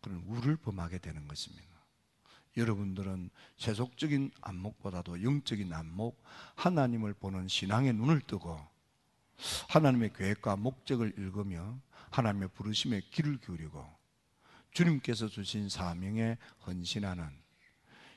그런 0.00 0.22
우를 0.26 0.56
범하게 0.56 0.98
되는 0.98 1.26
것입니다. 1.26 1.66
여러분들은 2.56 3.30
세속적인 3.58 4.30
안목보다도 4.40 5.22
영적인 5.22 5.72
안목, 5.72 6.22
하나님을 6.54 7.12
보는 7.14 7.48
신앙의 7.48 7.92
눈을 7.92 8.22
뜨고 8.22 8.58
하나님의 9.68 10.12
계획과 10.14 10.56
목적을 10.56 11.14
읽으며 11.18 11.78
하나님의 12.10 12.48
부르심에 12.54 13.02
귀를 13.10 13.38
기울이고 13.38 13.86
주님께서 14.72 15.28
주신 15.28 15.68
사명에 15.68 16.38
헌신하는 16.66 17.45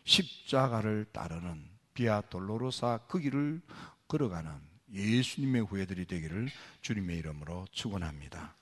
십자가를 0.04 1.06
따르는 1.12 1.68
비아 1.94 2.22
돌로로사 2.22 3.00
그 3.08 3.20
길을 3.20 3.62
걸어가는 4.08 4.52
예수님의 4.92 5.66
후예들이 5.66 6.06
되기를 6.06 6.50
주님의 6.82 7.18
이름으로 7.18 7.68
축원합니다. 7.72 8.56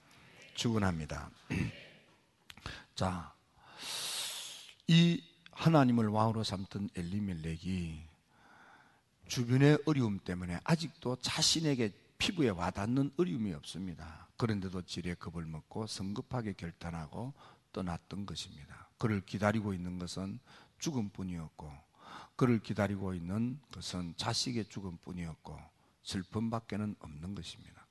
축원합니다. 0.56 1.30
자, 2.96 3.34
이 4.88 5.24
하나님을 5.52 6.08
왕으로 6.08 6.44
삼던 6.44 6.90
엘리멜렉이 6.96 8.02
주변의 9.28 9.80
어려움 9.86 10.20
때문에 10.20 10.60
아직도 10.64 11.18
자신에게 11.18 11.92
피부에 12.18 12.50
와닿는 12.50 13.12
어려움이 13.18 13.54
없습니다. 13.54 14.28
그런데도 14.38 14.84
지레 14.84 15.16
겁을 15.16 15.46
먹고 15.46 15.88
성급하게 15.88 16.54
결단하고 16.54 17.34
떠났던 17.74 18.26
것입니다. 18.26 18.90
그를 18.98 19.22
기다리고 19.22 19.74
있는 19.74 20.00
것은 20.00 20.40
죽음뿐이었고 20.80 21.72
그를 22.36 22.60
기다리고 22.60 23.14
있는 23.14 23.60
것은 23.72 24.14
자식의 24.18 24.66
죽음뿐이었고 24.66 25.60
슬픔밖에는 26.04 26.96
없는 27.00 27.36
것입니다. 27.36 27.86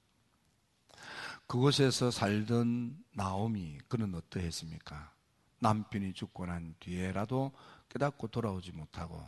그곳에서 1.47 2.11
살던 2.11 3.05
나옴이 3.13 3.79
그는 3.89 4.15
어떠했습니까? 4.15 5.13
남편이 5.61 6.13
죽고 6.15 6.47
난 6.47 6.75
뒤에라도 6.81 7.53
깨닫고 7.89 8.29
돌아오지 8.29 8.73
못하고 8.73 9.23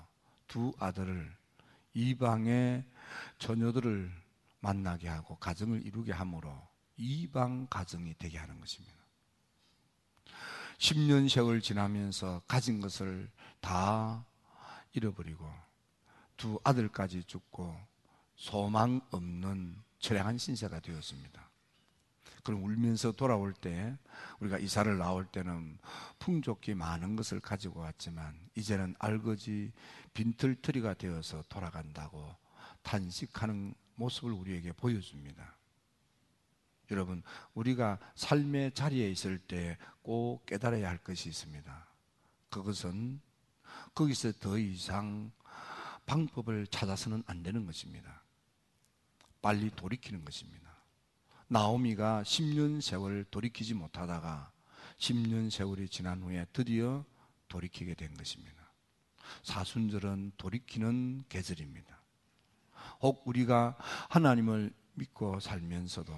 두 0.47 0.73
아들을 0.79 1.37
이방의 1.95 2.85
처녀들을 3.39 4.11
만나게 4.61 5.09
하고 5.09 5.37
가정을 5.37 5.87
이루게 5.87 6.13
함으로 6.13 6.53
이방 6.97 7.69
가정이 7.71 8.15
되게 8.19 8.39
하는 8.39 8.59
것입니다. 8.61 8.99
10년 10.79 11.29
세월 11.29 11.61
지나면서 11.61 12.43
가진 12.47 12.81
것을 12.81 13.31
다 13.61 14.25
잃어버리고 14.93 15.49
두 16.37 16.61
아들까지 16.65 17.25
죽고 17.25 17.77
소망 18.37 19.01
없는 19.11 19.77
처량한 19.99 20.39
신세가 20.39 20.81
되었습니다. 20.81 21.49
그럼 22.45 22.63
울면서 22.65 23.13
돌아올 23.13 23.53
때 23.53 23.97
우리가 24.41 24.59
이사를 24.59 24.97
나올 24.97 25.27
때는 25.27 25.79
풍족히 26.19 26.75
많은 26.75 27.17
것을 27.17 27.41
가지고 27.41 27.81
왔지만 27.81 28.39
이제는 28.55 28.95
알거지 28.99 29.73
빈털터리가 30.15 30.95
되어서 30.95 31.43
돌아간다고 31.49 32.35
탄식하는 32.83 33.75
모습을 33.97 34.33
우리에게 34.33 34.73
보여줍니다. 34.73 35.57
여러분, 36.91 37.23
우리가 37.53 37.99
삶의 38.15 38.73
자리에 38.73 39.11
있을 39.11 39.39
때 39.39 39.77
꼭 40.09 40.47
깨달아야 40.47 40.89
할 40.89 40.97
것이 40.97 41.29
있습니다. 41.29 41.87
그것은 42.49 43.21
거기서 43.99 44.31
더 44.39 44.57
이상 44.57 45.33
방법을 46.07 46.69
찾아서는 46.69 47.25
안 47.27 47.43
되는 47.43 47.67
것입니다. 47.67 48.23
빨리 49.43 49.71
돌이키는 49.71 50.25
것입니다. 50.25 50.71
나오미가 51.49 52.23
10년 52.23 52.81
세월 52.81 53.25
돌이키지 53.25 53.75
못하다가 53.75 54.53
10년 54.99 55.51
세월이 55.51 55.89
지난 55.89 56.23
후에 56.23 56.47
드디어 56.53 57.05
돌이키게 57.49 57.95
된 57.95 58.15
것입니다. 58.15 58.71
사순절은 59.43 60.35
돌이키는 60.37 61.25
계절입니다. 61.29 62.01
혹 63.01 63.27
우리가 63.27 63.77
하나님을 64.11 64.73
믿고 64.95 65.41
살면서도 65.41 66.17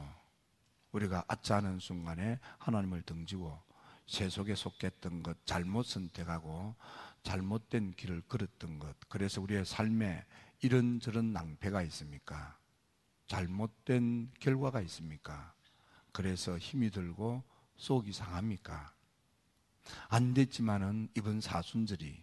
우리가 0.92 1.24
아짜하는 1.28 1.78
순간에 1.78 2.40
하나님을 2.58 3.00
등지고 3.02 3.58
세속에 4.06 4.54
속했던 4.54 5.22
것, 5.22 5.46
잘못 5.46 5.86
선택하고 5.86 6.74
잘못된 7.22 7.92
길을 7.92 8.22
걸었던 8.22 8.78
것, 8.78 8.96
그래서 9.08 9.40
우리의 9.40 9.64
삶에 9.64 10.24
이런저런 10.62 11.32
낭패가 11.32 11.82
있습니까? 11.84 12.58
잘못된 13.26 14.32
결과가 14.40 14.80
있습니까? 14.82 15.54
그래서 16.12 16.58
힘이 16.58 16.90
들고 16.90 17.42
속이 17.76 18.12
상합니까? 18.12 18.92
안 20.08 20.34
됐지만은 20.34 21.08
이번 21.16 21.40
사순절이 21.40 22.22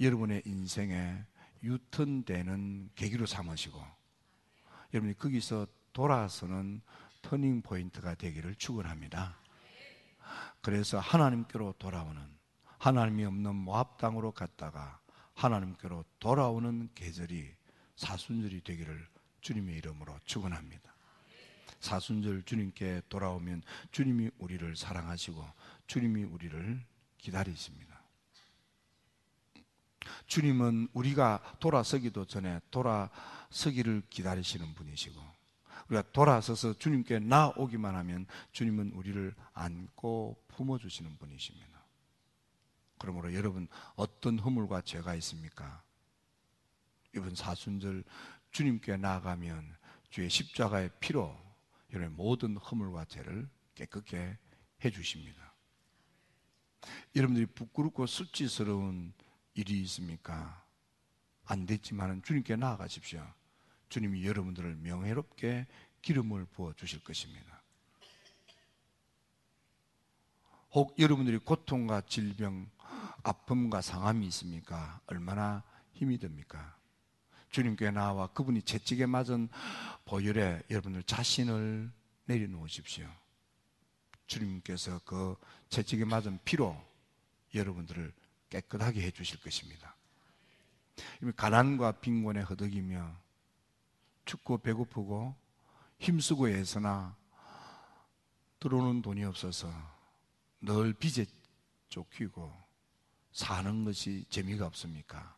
여러분의 0.00 0.42
인생에 0.46 1.24
유턴되는 1.62 2.90
계기로 2.94 3.26
삼으시고 3.26 3.84
여러분이 4.94 5.14
거기서 5.18 5.66
돌아서는 5.92 6.80
터닝 7.22 7.62
포인트가 7.62 8.14
되기를 8.14 8.54
축원합니다. 8.54 9.36
그래서 10.62 10.98
하나님께로 10.98 11.74
돌아오는 11.78 12.39
하나님이 12.80 13.26
없는 13.26 13.54
모압 13.54 13.98
땅으로 13.98 14.32
갔다가 14.32 14.98
하나님께로 15.34 16.02
돌아오는 16.18 16.88
계절이 16.94 17.54
사순절이 17.96 18.62
되기를 18.62 19.06
주님의 19.42 19.76
이름으로 19.76 20.18
축원합니다. 20.24 20.90
사순절 21.80 22.42
주님께 22.44 23.02
돌아오면 23.10 23.62
주님이 23.92 24.30
우리를 24.38 24.76
사랑하시고 24.76 25.46
주님이 25.86 26.24
우리를 26.24 26.82
기다리십니다. 27.18 28.00
주님은 30.26 30.88
우리가 30.94 31.56
돌아서기도 31.60 32.24
전에 32.24 32.60
돌아서기를 32.70 34.04
기다리시는 34.08 34.74
분이시고 34.74 35.20
우리가 35.88 36.10
돌아서서 36.12 36.78
주님께 36.78 37.18
나오기만 37.18 37.94
하면 37.94 38.26
주님은 38.52 38.92
우리를 38.92 39.34
안고 39.52 40.42
품어주시는 40.48 41.18
분이십니다. 41.18 41.69
그러므로 43.00 43.32
여러분 43.34 43.66
어떤 43.96 44.38
허물과 44.38 44.82
죄가 44.82 45.14
있습니까? 45.16 45.82
이번 47.16 47.34
사순절 47.34 48.04
주님께 48.52 48.98
나아가면 48.98 49.74
주의 50.10 50.28
십자가의 50.28 50.90
피로 51.00 51.34
여러분 51.94 52.14
모든 52.14 52.58
허물과 52.58 53.06
죄를 53.06 53.48
깨끗게 53.74 54.38
해 54.84 54.90
주십니다. 54.90 55.54
여러분들이 57.16 57.46
부끄럽고 57.46 58.06
수치스러운 58.06 59.14
일이 59.54 59.80
있습니까? 59.82 60.62
안 61.46 61.64
됐지만 61.64 62.22
주님께 62.22 62.56
나아가십시오. 62.56 63.26
주님이 63.88 64.26
여러분들을 64.26 64.76
명예롭게 64.76 65.66
기름을 66.02 66.44
부어 66.46 66.74
주실 66.74 67.02
것입니다. 67.02 67.59
혹 70.72 70.98
여러분들이 70.98 71.38
고통과 71.38 72.00
질병, 72.02 72.70
아픔과 73.22 73.80
상함이 73.80 74.26
있습니까? 74.28 75.00
얼마나 75.06 75.62
힘이 75.92 76.18
듭니까? 76.18 76.76
주님께 77.50 77.90
나와 77.90 78.28
그분이 78.28 78.62
채찍에 78.62 79.06
맞은 79.06 79.48
보혈에 80.04 80.62
여러분들 80.70 81.02
자신을 81.02 81.90
내려놓으십시오. 82.26 83.08
주님께서 84.26 85.00
그 85.04 85.36
채찍에 85.68 86.04
맞은 86.04 86.38
피로 86.44 86.76
여러분들을 87.52 88.12
깨끗하게 88.48 89.02
해주실 89.02 89.40
것입니다. 89.40 89.96
가난과 91.34 91.92
빈곤에 91.92 92.42
허덕이며 92.42 93.16
춥고 94.24 94.58
배고프고 94.58 95.34
힘쓰고 95.98 96.48
애서나 96.48 97.16
들어오는 98.60 99.02
돈이 99.02 99.24
없어서 99.24 99.72
늘 100.60 100.92
빚에 100.92 101.26
쫓기고 101.88 102.52
사는 103.32 103.84
것이 103.84 104.24
재미가 104.28 104.66
없습니까? 104.66 105.36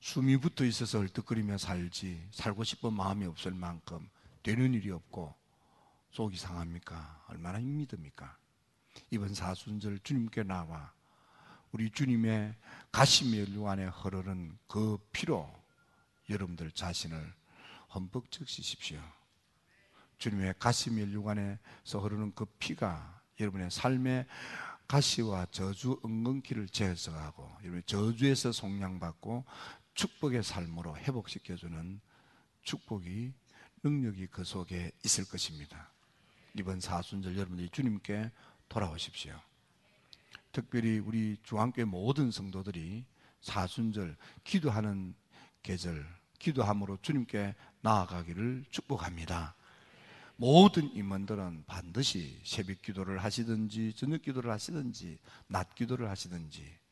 숨이 0.00 0.36
붙어 0.38 0.64
있어서 0.64 0.98
얼떡거리며 0.98 1.58
살지 1.58 2.28
살고 2.32 2.64
싶은 2.64 2.92
마음이 2.92 3.24
없을 3.26 3.52
만큼 3.52 4.08
되는 4.42 4.74
일이 4.74 4.90
없고 4.90 5.34
속이 6.10 6.36
상합니까? 6.36 7.24
얼마나 7.28 7.60
힘듭니까? 7.60 8.36
이번 9.10 9.32
사순절 9.32 10.00
주님께 10.00 10.42
나와 10.42 10.92
우리 11.70 11.90
주님의 11.90 12.54
가시의 12.90 13.46
류 13.52 13.66
안에 13.68 13.86
흐르는 13.86 14.58
그 14.66 14.98
피로 15.12 15.50
여러분들 16.28 16.72
자신을 16.72 17.32
흠뻑 17.88 18.30
적시십시오. 18.30 19.00
주님의 20.22 20.54
가시의 20.60 21.06
류관에서 21.06 21.98
흐르는 21.98 22.32
그 22.36 22.44
피가 22.44 23.22
여러분의 23.40 23.72
삶의 23.72 24.24
가시와 24.86 25.46
저주 25.50 26.00
은근키를 26.04 26.68
제거하고 26.68 27.50
여러분의 27.62 27.82
저주에서 27.86 28.52
속량받고 28.52 29.44
축복의 29.94 30.44
삶으로 30.44 30.96
회복시켜주는 30.96 32.00
축복이 32.62 33.32
능력이 33.82 34.28
그 34.28 34.44
속에 34.44 34.92
있을 35.04 35.24
것입니다. 35.24 35.90
이번 36.56 36.78
사순절 36.78 37.36
여러분들이 37.36 37.68
주님께 37.70 38.30
돌아오십시오. 38.68 39.34
특별히 40.52 41.00
우리 41.00 41.36
중앙교회 41.42 41.84
모든 41.84 42.30
성도들이 42.30 43.04
사순절 43.40 44.16
기도하는 44.44 45.16
계절, 45.64 46.06
기도함으로 46.38 46.98
주님께 47.02 47.56
나아가기를 47.80 48.66
축복합니다. 48.70 49.56
모든 50.36 50.92
임원들은 50.94 51.64
반드시 51.66 52.40
새벽 52.44 52.82
기도를 52.82 53.22
하시든지 53.22 53.94
저녁 53.94 54.22
기도를 54.22 54.50
하시든지 54.50 55.18
낮 55.46 55.74
기도를 55.74 56.08
하시든지 56.08 56.82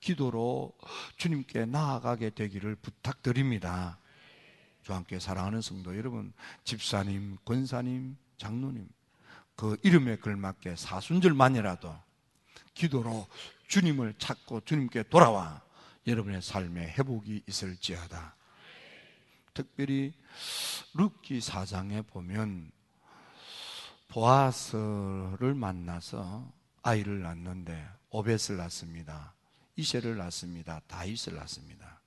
기도로 0.00 0.76
주님께 1.16 1.66
나아가게 1.66 2.30
되기를 2.30 2.76
부탁드립니다. 2.76 3.98
주함께 4.82 5.20
사랑하는 5.20 5.60
성도 5.60 5.96
여러분, 5.96 6.32
집사님, 6.64 7.38
권사님, 7.44 8.16
장로님, 8.36 8.88
그 9.54 9.76
이름에 9.82 10.16
걸맞게 10.16 10.76
사순절만이라도 10.76 11.94
기도로 12.74 13.28
주님을 13.68 14.14
찾고 14.18 14.62
주님께 14.62 15.04
돌아와 15.04 15.62
여러분의 16.06 16.42
삶에 16.42 16.94
회복이 16.98 17.44
있을지어다. 17.46 18.34
특별히 19.54 20.12
룻기 20.94 21.40
사장에 21.40 22.02
보면 22.02 22.72
보아스를 24.12 25.54
만나서 25.54 26.52
아이를 26.82 27.22
낳는데 27.22 27.88
오벳을 28.10 28.58
낳습니다. 28.58 29.32
이세를 29.76 30.18
낳습니다. 30.18 30.82
다윗을 30.86 31.34
낳습니다. 31.34 32.02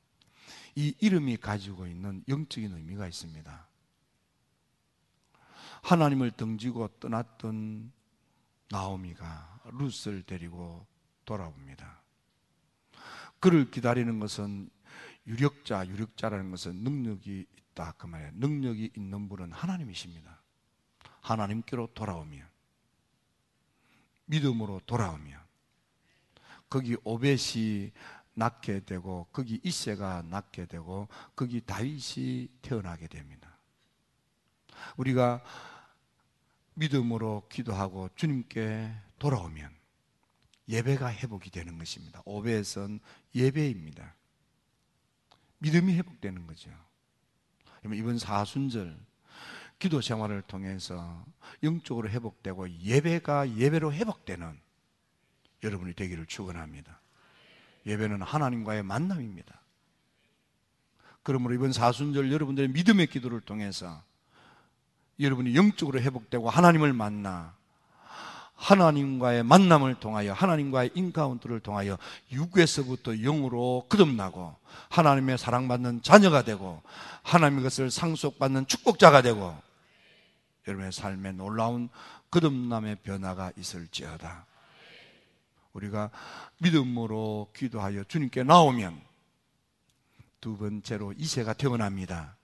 이 0.75 0.93
이름이 0.99 1.37
가지고 1.37 1.87
있는 1.87 2.23
영적인 2.27 2.71
의미가 2.73 3.07
있습니다. 3.07 3.67
하나님을 5.81 6.31
등지고 6.31 6.89
떠났던 6.99 7.91
나오미가 8.69 9.61
룻을 9.73 10.21
데리고 10.27 10.85
돌아옵니다. 11.25 12.03
그를 13.39 13.71
기다리는 13.71 14.19
것은 14.19 14.69
유력자, 15.25 15.87
유력자라는 15.87 16.51
것은 16.51 16.83
능력이 16.83 17.47
있다. 17.57 17.93
그 17.97 18.05
말이에요. 18.05 18.31
능력이 18.35 18.91
있는 18.95 19.27
분은 19.27 19.51
하나님이십니다. 19.51 20.44
하나님께로 21.25 21.87
돌아오면, 21.93 22.47
믿음으로 24.25 24.81
돌아오면, 24.85 25.39
거기 26.69 26.95
오벳이 27.03 27.91
낳게 28.35 28.81
되고, 28.81 29.27
거기 29.31 29.59
이세가 29.63 30.23
낳게 30.23 30.65
되고, 30.65 31.07
거기 31.35 31.61
다윗이 31.61 32.49
태어나게 32.61 33.07
됩니다. 33.07 33.57
우리가 34.97 35.43
믿음으로 36.75 37.47
기도하고 37.49 38.09
주님께 38.15 38.93
돌아오면 39.17 39.73
예배가 40.67 41.11
회복이 41.13 41.49
되는 41.49 41.77
것입니다. 41.77 42.21
오벳은 42.25 42.99
예배입니다. 43.33 44.15
믿음이 45.59 45.93
회복되는 45.95 46.45
거죠. 46.47 46.69
이번 47.85 48.19
사순절 48.19 48.99
기도 49.79 50.01
생활을 50.01 50.41
통해서 50.43 51.23
영적으로 51.63 52.09
회복되고 52.09 52.69
예배가 52.81 53.55
예배로 53.55 53.93
회복되는 53.93 54.57
여러분이 55.63 55.93
되기를 55.93 56.25
축원합니다. 56.25 56.99
예배는 57.85 58.21
하나님과의 58.21 58.83
만남입니다. 58.83 59.59
그러므로 61.23 61.55
이번 61.55 61.71
사순절 61.71 62.31
여러분들의 62.31 62.69
믿음의 62.69 63.07
기도를 63.07 63.41
통해서 63.41 64.03
여러분이 65.19 65.55
영적으로 65.55 65.99
회복되고 65.99 66.49
하나님을 66.49 66.93
만나 66.93 67.55
하나님과의 68.55 69.43
만남을 69.43 69.95
통하여 69.95 70.33
하나님과의 70.33 70.91
인카운트를 70.93 71.59
통하여 71.59 71.97
육에서부터 72.31 73.15
영으로 73.15 73.85
거듭나고 73.89 74.55
하나님의 74.89 75.37
사랑받는 75.37 76.03
자녀가 76.03 76.43
되고 76.43 76.81
하나님의 77.23 77.63
것을 77.63 77.91
상속받는 77.91 78.67
축복자가 78.67 79.21
되고 79.21 79.55
여러분의 80.67 80.91
삶에 80.91 81.31
놀라운 81.33 81.89
거듭남의 82.31 82.97
변화가 83.03 83.51
있을지어다. 83.57 84.45
우리가 85.73 86.09
믿음으로 86.59 87.51
기도하여 87.55 88.05
주님께 88.05 88.43
나오면 88.43 89.01
두 90.41 90.57
번째로 90.57 91.13
이세가 91.13 91.53
태어납니다. 91.53 92.37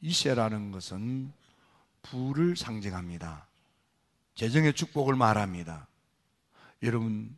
이세라는 0.00 0.70
것은 0.70 1.32
불을 2.02 2.56
상징합니다. 2.56 3.46
재정의 4.34 4.74
축복을 4.74 5.14
말합니다. 5.14 5.86
여러분, 6.82 7.36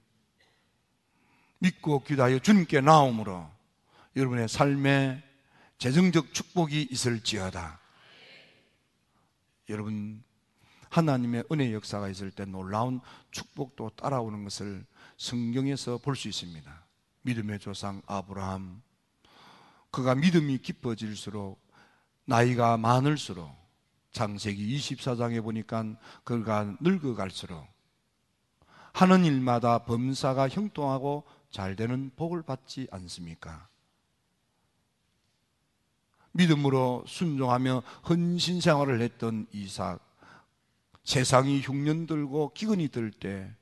믿고 1.59 2.02
기도하여 2.02 2.38
주님께 2.38 2.81
나옴으로 2.81 3.48
여러분의 4.16 4.48
삶에 4.48 5.22
재정적 5.79 6.33
축복이 6.33 6.88
있을지어다. 6.90 7.79
여러분, 9.68 10.22
하나님의 10.90 11.44
은혜 11.50 11.72
역사가 11.72 12.09
있을 12.09 12.31
때 12.31 12.44
놀라운 12.44 13.00
축복도 13.31 13.90
따라오는 13.96 14.44
것을 14.44 14.87
성경에서 15.16 15.98
볼 15.98 16.14
수 16.14 16.29
있습니다. 16.29 16.87
믿음의 17.22 17.59
조상 17.59 18.02
아브라함, 18.07 18.83
그가 19.90 20.14
믿음이 20.14 20.59
깊어질수록 20.59 21.61
나이가 22.24 22.76
많을수록 22.76 23.50
창세기 24.12 24.79
24장에 24.79 25.42
보니까 25.42 25.85
그가 26.24 26.76
늙어갈수록 26.81 27.66
하는 28.92 29.24
일마다 29.24 29.81
범사가 29.85 30.48
형통하고 30.48 31.24
잘 31.50 31.76
되는 31.76 32.11
복을 32.16 32.42
받지 32.42 32.87
않습니까? 32.90 33.68
믿음으로 36.37 37.05
순종하며 37.07 37.83
헌신 38.09 38.61
생활을 38.61 39.01
했던 39.01 39.46
이삭 39.53 40.01
세상이 41.05 41.61
흉년 41.61 42.07
들고 42.07 42.53
기근이 42.55 42.88
들 42.88 43.11
때 43.11 43.55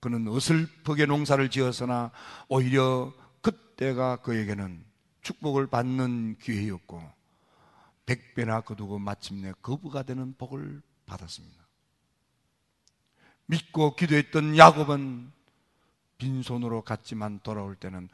그는 0.00 0.28
어슬프게 0.28 1.06
농사를 1.06 1.48
지었으나 1.50 2.12
오히려 2.48 3.12
그때가 3.40 4.16
그에게는 4.16 4.84
축복을 5.22 5.66
받는 5.66 6.36
기회였고 6.40 7.02
백배나 8.06 8.60
거두고 8.60 8.98
마침내 8.98 9.52
거부가 9.62 10.04
되는 10.04 10.34
복을 10.38 10.80
받았습니다. 11.06 11.66
믿고 13.46 13.96
기도했던 13.96 14.56
야곱은 14.56 15.32
빈손으로 16.18 16.82
갔지만 16.82 17.40
돌아올 17.42 17.74
때는 17.76 18.08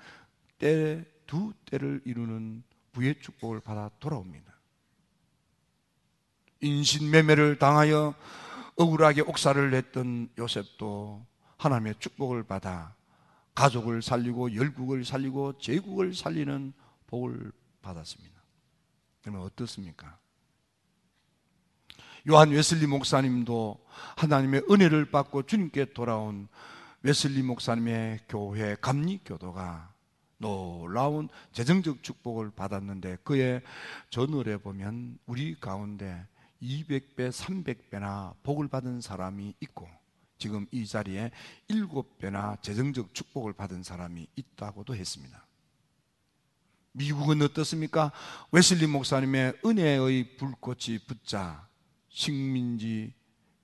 때 0.59 1.13
두 1.33 1.55
때를 1.65 2.03
이루는 2.05 2.63
부의 2.93 3.21
축복을 3.21 3.61
받아 3.61 3.91
돌아옵니다. 4.01 4.53
인신매매를 6.61 7.59
당하여 7.59 8.15
억울하게 8.77 9.23
옥사를 9.23 9.71
냈던 9.71 10.31
요셉도 10.39 11.27
하나님의 11.59 11.97
축복을 11.99 12.45
받아 12.45 12.95
가족을 13.55 14.03
살리고 14.03 14.55
열국을 14.55 15.05
살리고 15.05 15.59
제국을 15.59 16.15
살리는 16.15 16.73
복을 17.07 17.53
받았습니다. 17.83 18.41
그러면 19.21 19.43
어떻습니까? 19.43 20.19
요한 22.31 22.51
웨슬리 22.51 22.87
목사님도 22.87 23.85
하나님의 24.17 24.63
은혜를 24.71 25.11
받고 25.11 25.43
주님께 25.43 25.93
돌아온 25.93 26.49
웨슬리 27.03 27.43
목사님의 27.43 28.21
교회 28.29 28.77
감리교도가 28.81 29.92
놀라운 30.43 31.29
재정적 31.53 32.03
축복을 32.03 32.51
받았는데 32.51 33.19
그의 33.23 33.63
전월에 34.11 34.59
보면 34.59 35.19
우리 35.25 35.59
가운데 35.59 36.27
200배, 36.61 37.31
300배나 37.31 38.35
복을 38.43 38.69
받은 38.69 39.01
사람이 39.01 39.55
있고 39.61 39.89
지금 40.39 40.67
이 40.73 40.85
자리에 40.85 41.31
7배나 41.69 42.61
재정적 42.61 43.15
축복을 43.15 43.53
받은 43.53 43.85
사람이 43.85 44.27
있다고도 44.35 44.97
했습니다. 44.97 45.47
미국은 46.93 47.41
어떻습니까? 47.43 48.13
웨슬리 48.51 48.87
목사님의 48.87 49.61
은혜의 49.65 50.37
불꽃이 50.37 50.99
붙자 51.07 51.69
식민지 52.09 53.15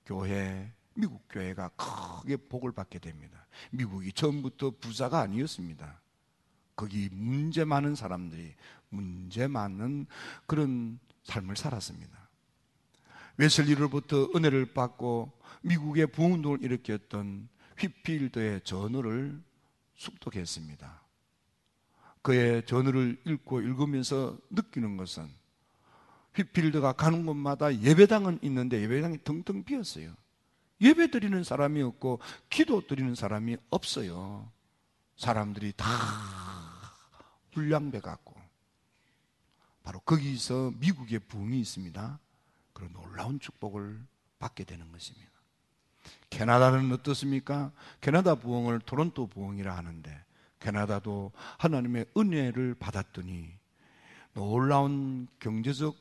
교회, 0.06 0.72
미국 0.94 1.22
교회가 1.28 1.70
크게 1.70 2.36
복을 2.36 2.72
받게 2.72 3.00
됩니다. 3.00 3.46
미국이 3.70 4.12
처음부터 4.12 4.74
부자가 4.80 5.20
아니었습니다. 5.20 6.00
거기 6.78 7.08
문제 7.10 7.64
많은 7.64 7.96
사람들이 7.96 8.54
문제 8.90 9.48
많은 9.48 10.06
그런 10.46 11.00
삶을 11.24 11.56
살았습니다. 11.56 12.16
웨슬리로부터 13.36 14.30
은혜를 14.32 14.74
받고 14.74 15.32
미국의 15.62 16.06
부흥운동을 16.06 16.62
일으켰던 16.62 17.48
휘필드의 17.78 18.60
전어를 18.62 19.42
숙독했습니다. 19.96 21.02
그의 22.22 22.64
전어를 22.64 23.20
읽고 23.24 23.60
읽으면서 23.60 24.38
느끼는 24.50 24.96
것은 24.96 25.28
휘필드가 26.34 26.92
가는 26.92 27.26
곳마다 27.26 27.76
예배당은 27.76 28.38
있는데 28.42 28.80
예배당이 28.82 29.24
텅텅 29.24 29.64
비었어요. 29.64 30.14
예배 30.80 31.10
드리는 31.10 31.42
사람이 31.42 31.82
없고 31.82 32.20
기도 32.48 32.86
드리는 32.86 33.16
사람이 33.16 33.56
없어요. 33.70 34.48
사람들이 35.16 35.72
다 35.76 35.86
불량배 37.52 38.00
같고 38.00 38.34
바로 39.82 40.00
거기서 40.00 40.72
미국의 40.78 41.20
부흥이 41.20 41.58
있습니다. 41.60 42.18
그런 42.72 42.92
놀라운 42.92 43.40
축복을 43.40 43.98
받게 44.38 44.64
되는 44.64 44.90
것입니다. 44.92 45.30
캐나다는 46.30 46.92
어떻습니까? 46.92 47.72
캐나다 48.00 48.34
부흥을 48.34 48.80
토론토 48.80 49.26
부흥이라 49.28 49.76
하는데 49.76 50.24
캐나다도 50.60 51.32
하나님의 51.58 52.06
은혜를 52.16 52.74
받았더니 52.74 53.52
놀라운 54.34 55.26
경제적 55.40 55.96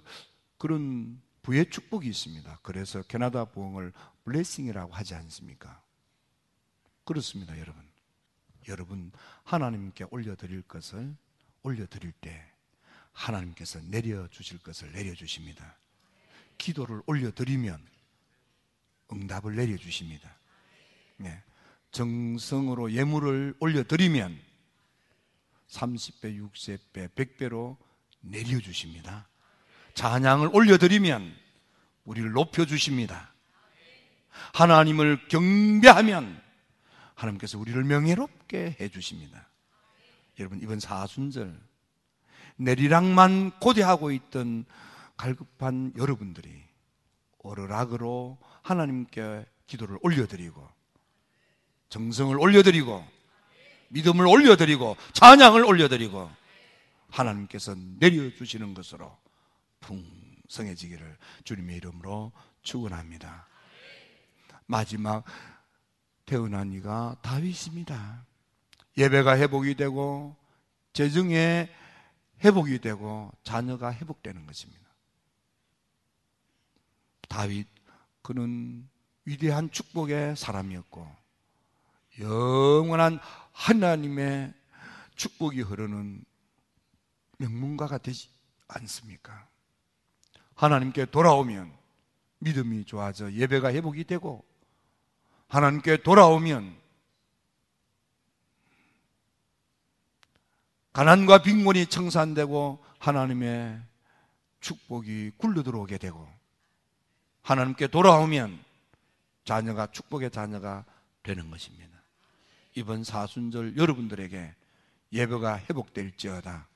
그런 0.57 1.21
부의 1.41 1.69
축복이 1.69 2.07
있습니다. 2.07 2.59
그래서 2.61 3.01
캐나다 3.03 3.45
부흥을 3.45 3.93
블레싱이라고 4.25 4.93
하지 4.93 5.15
않습니까? 5.15 5.81
그렇습니다, 7.05 7.57
여러분. 7.57 7.87
여러분 8.67 9.11
하나님께 9.43 10.07
올려드릴 10.11 10.63
것을 10.63 11.15
올려드릴 11.67 12.13
때 12.13 12.43
하나님께서 13.11 13.79
내려주실 13.81 14.59
것을 14.59 14.91
내려주십니다. 14.93 15.77
기도를 16.57 17.01
올려드리면 17.05 17.85
응답을 19.11 19.55
내려주십니다. 19.55 20.37
네. 21.17 21.43
정성으로 21.91 22.91
예물을 22.91 23.55
올려드리면 23.59 24.39
30배, 25.69 26.51
60배, 26.51 27.09
100배로 27.09 27.77
내려주십니다. 28.21 29.27
찬양을 29.93 30.49
올려드리면 30.53 31.35
우리를 32.05 32.31
높여주십니다. 32.31 33.33
하나님을 34.53 35.27
경배하면 35.27 36.41
하나님께서 37.15 37.57
우리를 37.57 37.83
명예롭게 37.83 38.77
해주십니다. 38.79 39.49
여러분, 40.39 40.61
이번 40.61 40.79
사순절 40.79 41.59
내리락만 42.57 43.59
고대하고 43.59 44.11
있던 44.11 44.65
갈급한 45.15 45.93
여러분들이 45.97 46.63
오르락으로 47.39 48.37
하나님께 48.61 49.45
기도를 49.67 49.97
올려드리고 50.01 50.67
정성을 51.89 52.37
올려드리고 52.39 53.05
믿음을 53.89 54.27
올려드리고 54.27 54.97
찬양을 55.13 55.63
올려드리고 55.63 56.29
하나님께서 57.09 57.75
내려주시는 57.99 58.73
것으로 58.73 59.17
풍성해지기를 59.79 61.17
주님의 61.45 61.77
이름으로 61.77 62.31
축원합니다. 62.63 63.47
마지막 64.65 65.23
태어난 66.25 66.73
이가 66.73 67.15
다윗입니다. 67.21 68.25
예배가 68.97 69.37
회복이 69.37 69.75
되고 69.75 70.35
재정의 70.93 71.69
회복이 72.43 72.79
되고 72.79 73.31
자녀가 73.43 73.93
회복되는 73.93 74.45
것입니다. 74.45 74.87
다윗 77.29 77.67
그는 78.21 78.87
위대한 79.25 79.69
축복의 79.71 80.35
사람이었고 80.35 81.07
영원한 82.19 83.19
하나님의 83.51 84.53
축복이 85.15 85.61
흐르는 85.61 86.23
명문가가 87.37 87.97
되지 87.97 88.29
않습니까? 88.67 89.47
하나님께 90.55 91.05
돌아오면 91.05 91.71
믿음이 92.39 92.85
좋아져 92.85 93.31
예배가 93.31 93.73
회복이 93.73 94.05
되고 94.05 94.43
하나님께 95.47 95.97
돌아오면 95.97 96.86
가난과 100.97 101.43
빈곤이 101.43 101.85
청산되고 101.85 102.83
하나님의 102.97 103.79
축복이 104.61 105.33
굴러 105.37 105.61
들어오게 105.61 105.99
되고 105.99 106.27
하나님께 107.43 107.85
돌아오면 107.85 108.57
자녀가 109.45 109.85
축복의 109.91 110.31
자녀가 110.31 110.85
되는 111.21 111.51
것입니다. 111.51 111.95
이번 112.73 113.03
사순절 113.03 113.77
여러분들에게 113.77 114.55
예배가 115.13 115.59
회복될지어다. 115.69 116.67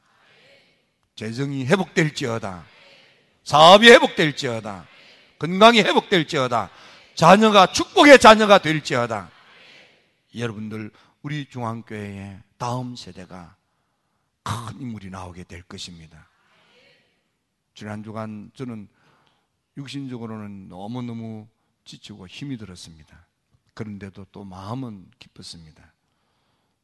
재정이 1.16 1.66
회복될지어다. 1.66 2.64
사업이 3.44 3.90
회복될지어다. 3.90 4.86
건강이 5.40 5.80
회복될지어다. 5.82 6.70
자녀가 7.16 7.66
축복의 7.72 8.20
자녀가 8.20 8.60
될지어다. 8.60 9.32
여러분들 10.36 10.92
우리 11.24 11.50
중앙교회의 11.50 12.40
다음 12.60 12.96
세대가 12.96 13.56
큰 14.44 14.82
인물이 14.82 15.10
나오게 15.10 15.44
될 15.46 15.62
것입니다. 15.64 16.28
지난 17.74 18.04
주간 18.04 18.52
저는 18.56 18.88
육신적으로는 19.78 20.68
너무너무 20.68 21.48
지치고 21.86 22.28
힘이 22.28 22.58
들었습니다. 22.58 23.26
그런데도 23.74 24.26
또 24.32 24.44
마음은 24.44 25.10
기뻤습니다. 25.20 25.94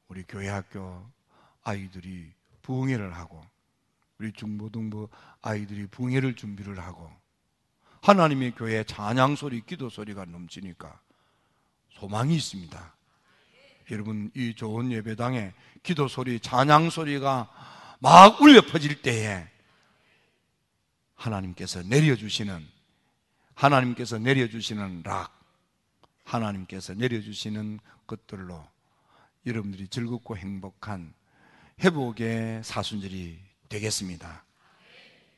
우리 0.08 0.24
교회 0.24 0.48
학교 0.48 1.06
아이들이 1.64 2.32
부흥회를 2.62 3.14
하고 3.16 3.42
우리 4.20 4.32
중고등부 4.32 5.10
아이들이 5.42 5.88
부흥회를 5.88 6.36
준비를 6.36 6.80
하고 6.80 7.12
하나님의 8.02 8.56
교회 8.56 8.84
찬양 8.84 9.36
소리, 9.36 9.62
기도 9.62 9.90
소리가 9.90 10.26
넘치니까 10.26 11.00
소망이 11.90 12.36
있습니다. 12.36 12.97
여러분 13.92 14.32
이 14.36 14.54
좋은 14.54 14.92
예배당에 14.92 15.54
기도 15.84 16.08
소리, 16.08 16.40
찬양 16.40 16.90
소리가 16.90 17.50
막 18.00 18.42
울려 18.42 18.62
퍼질 18.62 19.02
때에 19.02 19.48
하나님께서 21.16 21.82
내려주시는 21.84 22.68
하나님께서 23.56 24.20
내려주시는 24.20 25.04
락, 25.04 25.34
하나님께서 26.24 26.94
내려주시는 26.94 27.80
것들로 28.06 28.64
여러분들이 29.46 29.88
즐겁고 29.88 30.38
행복한 30.38 31.14
회복의 31.80 32.64
사순절이 32.64 33.40
되겠습니다. 33.70 34.44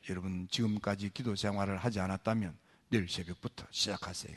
여러분 0.08 0.48
지금까지 0.50 1.10
기도 1.10 1.36
생활을 1.36 1.78
하지 1.78 2.00
않았다면 2.00 2.56
내일 2.88 3.08
새벽부터 3.08 3.66
시작하세요. 3.70 4.36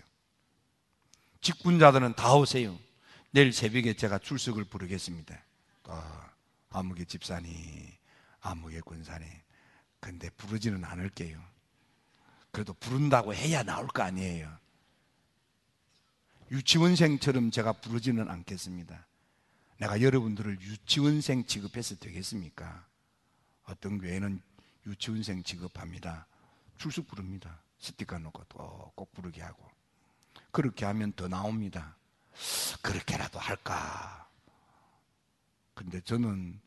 직분자들은 1.42 2.14
다 2.14 2.36
오세요. 2.36 2.78
내일 3.34 3.52
새벽에 3.52 3.96
제가 3.96 4.20
출석을 4.20 4.66
부르겠습니다. 4.66 5.36
어, 5.86 6.30
아무개 6.70 7.04
집사님, 7.04 7.52
아무개 8.42 8.80
군사님. 8.82 9.28
근데 10.00 10.30
부르지는 10.30 10.86
않을게요. 10.86 11.44
그래도 12.52 12.74
부른다고 12.74 13.34
해야 13.34 13.64
나올 13.64 13.88
거 13.88 14.04
아니에요. 14.04 14.56
유치원생처럼 16.52 17.50
제가 17.50 17.74
부르지는 17.74 18.30
않겠습니다. 18.30 19.08
내가 19.80 20.00
여러분들을 20.00 20.62
유치원생 20.62 21.46
취급해서 21.46 21.96
되겠습니까? 21.96 22.86
어떤 23.64 23.98
교회는 23.98 24.44
유치원생 24.86 25.42
취급합니다. 25.42 26.28
출석 26.78 27.08
부릅니다. 27.08 27.64
스티커 27.80 28.20
놓고 28.20 28.92
꼭 28.94 29.12
부르게 29.12 29.42
하고. 29.42 29.68
그렇게 30.52 30.86
하면 30.86 31.14
더 31.14 31.28
나옵니다. 31.28 31.98
그렇게라도 32.82 33.40
할까. 33.40 34.28
근데 35.74 36.02
저는 36.02 36.60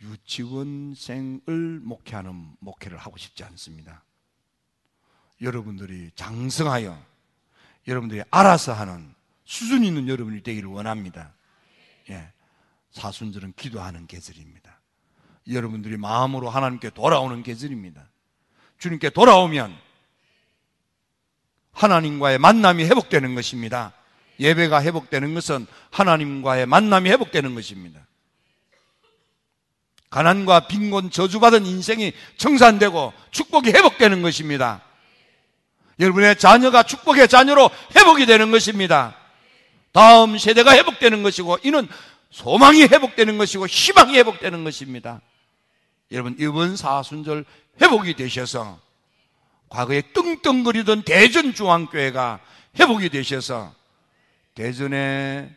유치원생을 0.00 1.80
목회하는 1.82 2.56
목회를 2.60 2.98
하고 2.98 3.16
싶지 3.16 3.44
않습니다. 3.44 4.02
여러분들이 5.40 6.10
장성하여 6.14 7.02
여러분들이 7.86 8.22
알아서 8.30 8.72
하는 8.72 9.14
수준 9.44 9.84
있는 9.84 10.08
여러분이 10.08 10.42
되기를 10.42 10.68
원합니다. 10.68 11.34
예. 12.10 12.32
사순절은 12.92 13.54
기도하는 13.54 14.06
계절입니다. 14.06 14.78
여러분들이 15.48 15.96
마음으로 15.96 16.50
하나님께 16.50 16.90
돌아오는 16.90 17.42
계절입니다. 17.42 18.08
주님께 18.78 19.10
돌아오면 19.10 19.76
하나님과의 21.72 22.38
만남이 22.38 22.84
회복되는 22.84 23.34
것입니다. 23.34 23.94
예배가 24.40 24.82
회복되는 24.82 25.34
것은 25.34 25.66
하나님과의 25.90 26.66
만남이 26.66 27.10
회복되는 27.10 27.54
것입니다. 27.54 28.00
가난과 30.08 30.66
빈곤 30.66 31.10
저주받은 31.10 31.66
인생이 31.66 32.12
청산되고 32.36 33.12
축복이 33.30 33.70
회복되는 33.70 34.22
것입니다. 34.22 34.82
여러분의 36.00 36.36
자녀가 36.36 36.82
축복의 36.82 37.28
자녀로 37.28 37.70
회복이 37.94 38.26
되는 38.26 38.50
것입니다. 38.50 39.14
다음 39.92 40.38
세대가 40.38 40.72
회복되는 40.72 41.22
것이고 41.22 41.58
이는 41.62 41.86
소망이 42.30 42.82
회복되는 42.82 43.38
것이고 43.38 43.66
희망이 43.66 44.16
회복되는 44.16 44.64
것입니다. 44.64 45.20
여러분 46.10 46.34
이번 46.40 46.76
사순절 46.76 47.44
회복이 47.80 48.14
되셔서 48.14 48.80
과거에 49.68 50.02
떵떵거리던 50.12 51.02
대전중앙교회가 51.02 52.40
회복이 52.78 53.10
되셔서 53.10 53.72
대전의 54.54 55.54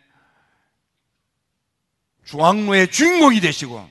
중앙로의 2.25 2.91
주인공이 2.91 3.41
되시고 3.41 3.89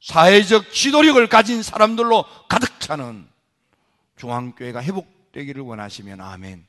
사회적 0.00 0.72
지도력을 0.72 1.24
가진 1.28 1.62
사람들로 1.62 2.24
가득 2.48 2.80
차는 2.80 3.28
중앙교회가 4.16 4.82
회복되기를 4.82 5.62
원하시면 5.62 6.20
아멘. 6.20 6.66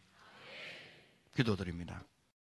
기도드립니다. 1.36 2.04